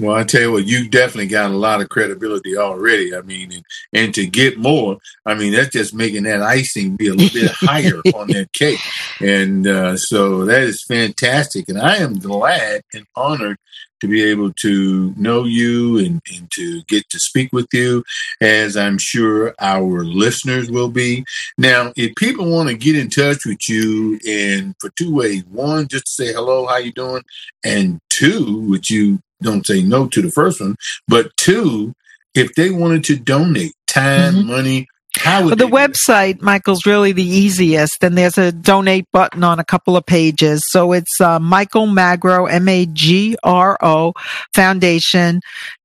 Well, 0.00 0.16
I 0.16 0.24
tell 0.24 0.40
you 0.40 0.52
what, 0.52 0.66
you 0.66 0.88
definitely 0.88 1.28
got 1.28 1.52
a 1.52 1.56
lot 1.56 1.80
of 1.80 1.88
credibility 1.88 2.56
already. 2.56 3.14
I 3.14 3.20
mean, 3.20 3.52
and, 3.52 3.64
and 3.92 4.14
to 4.14 4.26
get 4.26 4.58
more, 4.58 4.98
I 5.24 5.34
mean, 5.34 5.52
that's 5.52 5.68
just 5.68 5.94
making 5.94 6.24
that 6.24 6.42
icing 6.42 6.96
be 6.96 7.06
a 7.06 7.14
little 7.14 7.40
bit 7.40 7.52
higher 7.54 8.00
on 8.12 8.26
that 8.28 8.52
cake. 8.52 8.80
And 9.20 9.68
uh, 9.68 9.96
so 9.96 10.44
that 10.46 10.62
is 10.62 10.82
fantastic. 10.82 11.68
And 11.68 11.78
I 11.78 11.98
am 11.98 12.18
glad 12.18 12.82
and 12.92 13.06
honored 13.14 13.56
to 14.00 14.08
be 14.08 14.22
able 14.24 14.52
to 14.52 15.14
know 15.16 15.44
you 15.44 15.98
and, 15.98 16.20
and 16.34 16.50
to 16.50 16.82
get 16.88 17.08
to 17.10 17.20
speak 17.20 17.52
with 17.52 17.68
you, 17.72 18.02
as 18.40 18.76
I'm 18.76 18.98
sure 18.98 19.54
our 19.60 20.04
listeners 20.04 20.70
will 20.70 20.88
be. 20.88 21.24
Now, 21.56 21.92
if 21.96 22.14
people 22.16 22.50
want 22.50 22.68
to 22.68 22.76
get 22.76 22.96
in 22.96 23.10
touch 23.10 23.46
with 23.46 23.68
you, 23.68 24.18
and 24.28 24.74
for 24.80 24.90
two 24.90 25.14
ways, 25.14 25.44
one, 25.46 25.86
just 25.86 26.06
to 26.06 26.12
say 26.12 26.32
hello, 26.32 26.66
how 26.66 26.78
you 26.78 26.92
doing, 26.92 27.22
and 27.64 28.00
two, 28.10 28.60
would 28.68 28.90
you 28.90 29.20
don't 29.42 29.66
say 29.66 29.82
no 29.82 30.06
to 30.08 30.22
the 30.22 30.30
first 30.30 30.60
one. 30.60 30.76
But 31.08 31.36
two, 31.36 31.94
if 32.34 32.54
they 32.54 32.70
wanted 32.70 33.04
to 33.04 33.16
donate 33.16 33.72
time, 33.86 34.34
mm-hmm. 34.34 34.48
money, 34.48 34.88
how 35.16 35.44
would 35.44 35.58
the 35.58 35.66
website, 35.66 36.42
Michael's 36.42 36.86
really 36.86 37.12
the 37.12 37.22
easiest. 37.22 38.02
And 38.02 38.18
there's 38.18 38.38
a 38.38 38.50
donate 38.50 39.06
button 39.12 39.44
on 39.44 39.60
a 39.60 39.64
couple 39.64 39.96
of 39.96 40.04
pages. 40.04 40.64
So 40.68 40.92
it's 40.92 41.20
uh, 41.20 41.38
Michael 41.38 41.86
Magro, 41.86 42.46
M 42.46 42.68
A 42.68 42.86
G 42.86 43.36
R 43.42 43.78
O 43.80 44.12
Foundation 44.54 45.40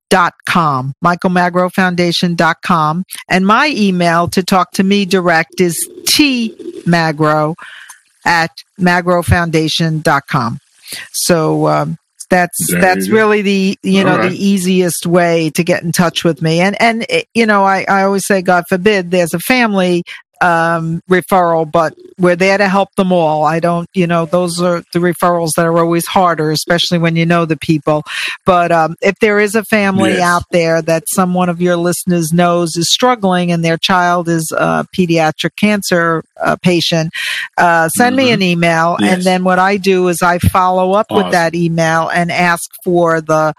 dot 0.10 0.34
com 0.48 0.94
michael 1.02 1.30
magro 1.30 1.70
foundation 1.70 2.34
dot 2.34 2.58
com 2.64 3.04
and 3.30 3.46
my 3.46 3.68
email 3.78 4.28
to 4.28 4.42
talk 4.42 4.72
to 4.72 4.84
me 4.84 5.06
direct 5.06 5.62
is 5.62 5.88
t 6.08 6.56
magro 6.88 7.54
at 8.26 8.50
magrofoundation 8.80 10.02
dot 10.02 10.26
com 10.28 10.60
so 11.12 11.68
um, 11.68 11.98
that's 12.30 12.72
there 12.72 12.82
that's 12.82 13.10
really 13.10 13.42
the 13.42 13.78
you 13.84 14.04
know 14.04 14.18
right. 14.18 14.30
the 14.30 14.46
easiest 14.46 15.06
way 15.06 15.50
to 15.52 15.64
get 15.64 15.84
in 15.84 15.92
touch 15.92 16.24
with 16.24 16.42
me 16.42 16.60
and 16.60 16.80
and 16.82 17.06
you 17.34 17.46
know 17.46 17.64
I, 17.64 17.86
I 17.88 18.04
always 18.04 18.26
say 18.26 18.42
god 18.42 18.66
forbid 18.70 19.12
there's 19.12 19.34
a 19.34 19.40
family 19.40 20.04
um, 20.42 21.02
referral, 21.10 21.70
but 21.70 21.96
we're 22.18 22.36
there 22.36 22.58
to 22.58 22.68
help 22.68 22.94
them 22.96 23.12
all. 23.12 23.44
I 23.46 23.60
don't, 23.60 23.90
you 23.94 24.08
know, 24.08 24.26
those 24.26 24.62
are 24.62 24.84
the 24.94 25.00
referrals 25.00 25.52
that 25.56 25.66
are 25.66 25.78
always 25.80 26.06
harder, 26.08 26.52
especially 26.52 26.98
when 26.98 27.16
you 27.16 27.26
know 27.26 27.46
the 27.46 27.58
people. 27.58 28.04
But 28.46 28.72
um, 28.72 28.96
if 29.02 29.20
there 29.20 29.40
is 29.40 29.56
a 29.56 29.64
family 29.64 30.12
yes. 30.12 30.22
out 30.22 30.44
there 30.52 30.82
that 30.82 31.04
some 31.08 31.34
one 31.34 31.50
of 31.50 31.62
your 31.62 31.76
listeners 31.76 32.32
knows 32.34 32.76
is 32.76 32.90
struggling 32.90 33.52
and 33.52 33.64
their 33.64 33.78
child 33.78 34.30
is 34.30 34.52
a 34.52 34.86
pediatric 34.96 35.56
cancer 35.56 36.24
uh, 36.42 36.56
patient, 36.62 37.12
uh, 37.58 37.90
send 37.90 38.16
mm-hmm. 38.16 38.26
me 38.26 38.32
an 38.32 38.42
email. 38.42 38.98
Yes. 39.00 39.16
And 39.16 39.24
then 39.24 39.44
what 39.44 39.60
I 39.60 39.78
do 39.78 40.08
is 40.08 40.22
I 40.22 40.40
follow 40.40 40.94
up 40.94 41.08
awesome. 41.10 41.26
with 41.26 41.32
that 41.34 41.56
email 41.56 42.10
and 42.10 42.32
ask 42.32 42.70
for 42.84 43.22
the 43.22 43.54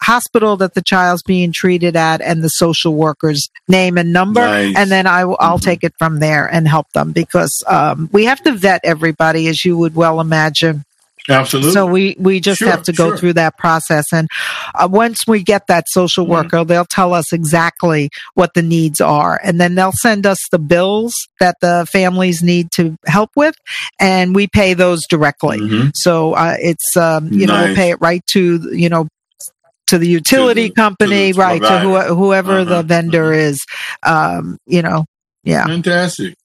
hospital 0.00 0.56
that 0.56 0.74
the 0.74 0.82
child's 0.82 1.22
being 1.22 1.52
treated 1.52 1.96
at 1.96 2.20
and 2.20 2.42
the 2.42 2.48
social 2.48 2.94
worker's 2.94 3.50
name 3.66 3.98
and 3.98 4.12
number 4.12 4.40
nice. 4.40 4.76
and 4.76 4.90
then 4.90 5.06
I, 5.06 5.24
will 5.24 5.36
mm-hmm. 5.36 5.56
take 5.58 5.84
it 5.84 5.94
from 5.98 6.20
there 6.20 6.46
and 6.46 6.66
help 6.68 6.90
them 6.92 7.12
because 7.12 7.62
um, 7.66 8.08
we 8.12 8.24
have 8.26 8.42
to 8.42 8.52
vet 8.52 8.80
everybody 8.84 9.48
as 9.48 9.64
you 9.64 9.76
would 9.76 9.94
well 9.94 10.20
imagine 10.20 10.84
Absolutely. 11.28 11.72
So 11.72 11.86
we 11.86 12.16
we 12.18 12.40
just 12.40 12.60
sure, 12.60 12.70
have 12.70 12.82
to 12.84 12.92
go 12.92 13.10
sure. 13.10 13.18
through 13.18 13.32
that 13.34 13.58
process, 13.58 14.12
and 14.12 14.28
uh, 14.74 14.88
once 14.90 15.26
we 15.26 15.42
get 15.42 15.66
that 15.66 15.84
social 15.88 16.24
mm-hmm. 16.24 16.32
worker, 16.32 16.56
mm-hmm. 16.58 16.68
they'll 16.68 16.84
tell 16.84 17.12
us 17.12 17.32
exactly 17.32 18.10
what 18.34 18.54
the 18.54 18.62
needs 18.62 19.00
are, 19.00 19.38
and 19.42 19.60
then 19.60 19.74
they'll 19.74 19.92
send 19.92 20.26
us 20.26 20.38
the 20.50 20.58
bills 20.58 21.14
that 21.40 21.56
the 21.60 21.86
families 21.90 22.42
need 22.42 22.70
to 22.72 22.96
help 23.06 23.30
with, 23.36 23.56
and 24.00 24.34
we 24.34 24.46
pay 24.46 24.74
those 24.74 25.06
directly. 25.06 25.58
Mm-hmm. 25.58 25.90
So 25.94 26.32
uh, 26.32 26.56
it's 26.58 26.96
um, 26.96 27.32
you 27.32 27.46
nice. 27.46 27.48
know 27.48 27.64
we'll 27.66 27.76
pay 27.76 27.90
it 27.90 28.00
right 28.00 28.24
to 28.28 28.70
you 28.74 28.88
know 28.88 29.08
to 29.88 29.98
the 29.98 30.08
utility 30.08 30.68
to 30.68 30.74
the, 30.74 30.74
company, 30.74 31.32
to 31.32 31.38
right? 31.38 31.62
To 31.62 31.80
who, 31.80 32.00
whoever 32.14 32.60
uh-huh, 32.60 32.64
the 32.64 32.82
vendor 32.82 33.32
uh-huh. 33.32 33.40
is, 33.40 33.66
um, 34.02 34.58
you 34.66 34.82
know, 34.82 35.04
yeah. 35.44 35.66
Fantastic. 35.66 36.36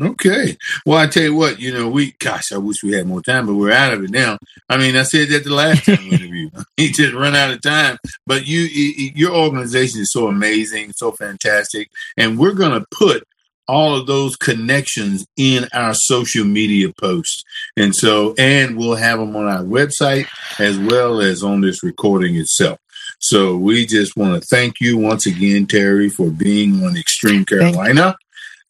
Okay. 0.00 0.56
Well, 0.86 0.98
I 0.98 1.06
tell 1.06 1.24
you 1.24 1.34
what, 1.34 1.60
you 1.60 1.72
know, 1.72 1.88
we, 1.88 2.12
gosh, 2.12 2.50
I 2.50 2.56
wish 2.56 2.82
we 2.82 2.92
had 2.92 3.06
more 3.06 3.20
time, 3.20 3.46
but 3.46 3.54
we're 3.54 3.72
out 3.72 3.92
of 3.92 4.02
it 4.02 4.10
now. 4.10 4.38
I 4.68 4.78
mean, 4.78 4.96
I 4.96 5.02
said 5.02 5.28
that 5.28 5.44
the 5.44 5.54
last 5.54 5.84
time 5.86 6.00
interview. 6.00 6.50
he 6.76 6.92
just 6.92 7.12
run 7.12 7.36
out 7.36 7.52
of 7.52 7.60
time. 7.60 7.98
But 8.26 8.46
you, 8.46 8.60
your 8.60 9.34
organization 9.34 10.00
is 10.00 10.12
so 10.12 10.28
amazing, 10.28 10.92
so 10.92 11.12
fantastic, 11.12 11.90
and 12.16 12.38
we're 12.38 12.54
going 12.54 12.78
to 12.78 12.86
put 12.90 13.24
all 13.68 13.94
of 13.94 14.06
those 14.06 14.36
connections 14.36 15.26
in 15.36 15.68
our 15.72 15.94
social 15.94 16.44
media 16.44 16.92
posts. 17.00 17.44
And 17.76 17.94
so, 17.94 18.34
and 18.36 18.76
we'll 18.76 18.96
have 18.96 19.18
them 19.18 19.36
on 19.36 19.46
our 19.46 19.62
website 19.62 20.26
as 20.58 20.78
well 20.78 21.20
as 21.20 21.42
on 21.42 21.60
this 21.60 21.82
recording 21.82 22.36
itself. 22.36 22.78
So 23.22 23.56
we 23.56 23.86
just 23.86 24.16
want 24.16 24.34
to 24.34 24.46
thank 24.46 24.80
you 24.80 24.98
once 24.98 25.26
again, 25.26 25.66
Terry, 25.66 26.08
for 26.08 26.28
being 26.30 26.84
on 26.84 26.96
Extreme 26.96 27.44
Carolina. 27.44 28.16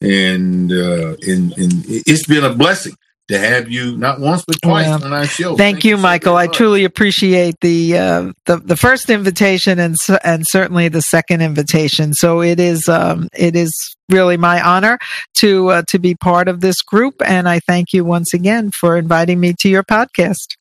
And, 0.02 0.70
uh, 0.70 1.16
and, 1.26 1.56
and 1.56 1.84
it's 1.86 2.26
been 2.26 2.44
a 2.44 2.54
blessing 2.54 2.94
to 3.28 3.38
have 3.38 3.70
you 3.70 3.96
not 3.96 4.20
once 4.20 4.44
but 4.44 4.60
twice 4.60 4.88
on 4.88 5.10
our 5.10 5.24
show. 5.24 5.56
Thank, 5.56 5.76
Thank 5.76 5.84
you, 5.84 5.96
Michael. 5.96 6.36
I 6.36 6.48
truly 6.48 6.84
appreciate 6.84 7.54
the, 7.60 7.96
uh, 7.96 8.32
the 8.44 8.58
the 8.58 8.76
first 8.76 9.08
invitation 9.08 9.78
and 9.78 9.96
and 10.22 10.46
certainly 10.46 10.88
the 10.88 11.00
second 11.00 11.40
invitation. 11.40 12.12
So 12.12 12.42
it 12.42 12.60
is 12.60 12.88
um, 12.88 13.28
it 13.32 13.56
is 13.56 13.96
really 14.10 14.36
my 14.36 14.60
honor 14.60 14.98
to 15.36 15.68
uh, 15.68 15.82
to 15.88 15.98
be 15.98 16.14
part 16.14 16.48
of 16.48 16.60
this 16.60 16.82
group, 16.82 17.22
and 17.24 17.48
I 17.48 17.60
thank 17.60 17.92
you 17.92 18.04
once 18.04 18.34
again 18.34 18.70
for 18.70 18.98
inviting 18.98 19.40
me 19.40 19.54
to 19.60 19.68
your 19.68 19.84
podcast. 19.84 20.56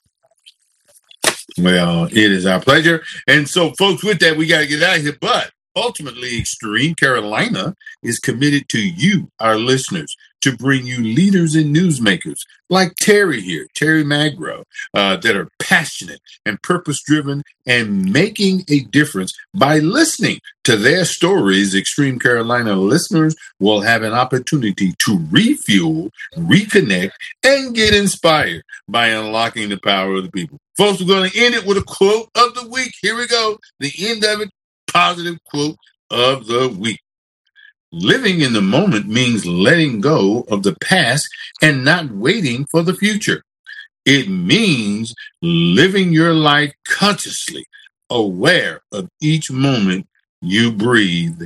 Well, 1.58 2.06
it 2.06 2.18
is 2.18 2.46
our 2.46 2.62
pleasure. 2.62 3.04
And 3.28 3.48
so, 3.48 3.72
folks, 3.78 4.04
with 4.04 4.20
that, 4.20 4.38
we 4.38 4.48
got 4.48 4.62
to 4.62 4.68
get 4.68 4.84
out 4.84 4.98
of 4.98 5.04
here. 5.04 5.18
But 5.20 5.52
ultimately, 5.76 6.40
Extreme 6.40 6.96
Carolina 6.96 7.76
is 8.04 8.20
committed 8.20 8.70
to 8.70 8.80
you, 8.80 9.30
our 9.40 9.58
listeners, 9.58 10.16
to 10.42 10.56
bring 10.56 10.86
you 10.86 11.04
leaders 11.04 11.56
and 11.56 11.76
newsmakers 11.76 12.40
like 12.70 12.96
Terry 12.96 13.42
here, 13.42 13.68
Terry 13.76 14.04
Magro, 14.04 14.64
uh, 14.94 15.18
that 15.18 15.36
are 15.36 15.50
passionate 15.60 16.22
and 16.46 16.62
purpose 16.62 17.02
driven 17.04 17.44
and 17.66 18.12
making 18.12 18.64
a 18.70 18.82
difference 18.82 19.38
by 19.54 19.80
listening 19.80 20.40
to 20.64 20.78
their 20.78 21.06
stories. 21.06 21.76
Extreme 21.76 22.20
Carolina 22.20 22.76
listeners 22.76 23.36
will 23.60 23.82
have 23.82 24.04
an 24.04 24.14
opportunity 24.14 24.94
to 25.00 25.20
refuel, 25.30 26.10
reconnect, 26.36 27.12
and 27.44 27.76
get 27.76 27.94
inspired 27.94 28.64
by 28.88 29.08
unlocking 29.08 29.70
the 29.70 29.78
power 29.78 30.16
of 30.16 30.24
the 30.24 30.32
people. 30.32 30.58
Folks, 30.78 31.02
we're 31.02 31.08
going 31.08 31.30
to 31.30 31.40
end 31.40 31.54
it 31.54 31.66
with 31.66 31.78
a 31.78 31.84
quote 31.84 32.30
of 32.36 32.56
the 32.56 32.68
week. 32.70 32.94
Here 33.02 33.16
we 33.16 33.28
go. 33.28 33.58
The 33.80 33.92
end 34.00 34.24
of 34.24 34.42
it, 34.42 34.50
positive 34.88 35.38
quote 35.44 35.76
of 36.10 36.48
the 36.48 36.70
week. 36.70 37.00
Living 37.92 38.40
in 38.40 38.54
the 38.54 38.62
moment 38.62 39.08
means 39.08 39.46
letting 39.46 40.00
go 40.00 40.46
of 40.50 40.64
the 40.64 40.76
past 40.82 41.28
and 41.62 41.84
not 41.84 42.10
waiting 42.10 42.66
for 42.66 42.84
the 42.84 42.94
future. 42.94 43.44
It 44.06 44.30
means 44.30 45.14
living 45.42 46.14
your 46.14 46.34
life 46.34 46.74
consciously, 46.88 47.66
aware 48.10 48.82
of 48.94 49.10
each 49.22 49.52
moment 49.52 50.08
you 50.42 50.72
breathe 50.72 51.42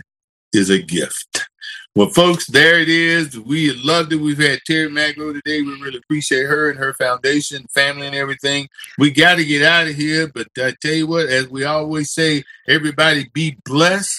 is 0.53 0.69
a 0.69 0.79
gift. 0.79 1.47
Well, 1.95 2.09
folks, 2.09 2.45
there 2.47 2.79
it 2.79 2.89
is. 2.89 3.39
We 3.39 3.71
loved 3.71 4.13
it. 4.13 4.17
We've 4.17 4.37
had 4.37 4.59
Terry 4.67 4.89
Magro 4.89 5.33
today. 5.33 5.61
We 5.61 5.81
really 5.81 5.97
appreciate 5.97 6.43
her 6.43 6.69
and 6.69 6.77
her 6.77 6.93
foundation, 6.93 7.65
family, 7.73 8.05
and 8.05 8.15
everything. 8.15 8.67
We 8.99 9.11
got 9.11 9.35
to 9.35 9.45
get 9.45 9.63
out 9.63 9.87
of 9.87 9.95
here. 9.95 10.27
But 10.27 10.47
I 10.57 10.73
tell 10.81 10.93
you 10.93 11.07
what, 11.07 11.27
as 11.27 11.47
we 11.49 11.63
always 11.63 12.11
say, 12.11 12.43
everybody 12.67 13.29
be 13.33 13.57
blessed, 13.63 14.13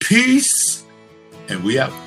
peace, 0.00 0.84
and 1.48 1.62
we 1.64 1.78
out. 1.78 2.03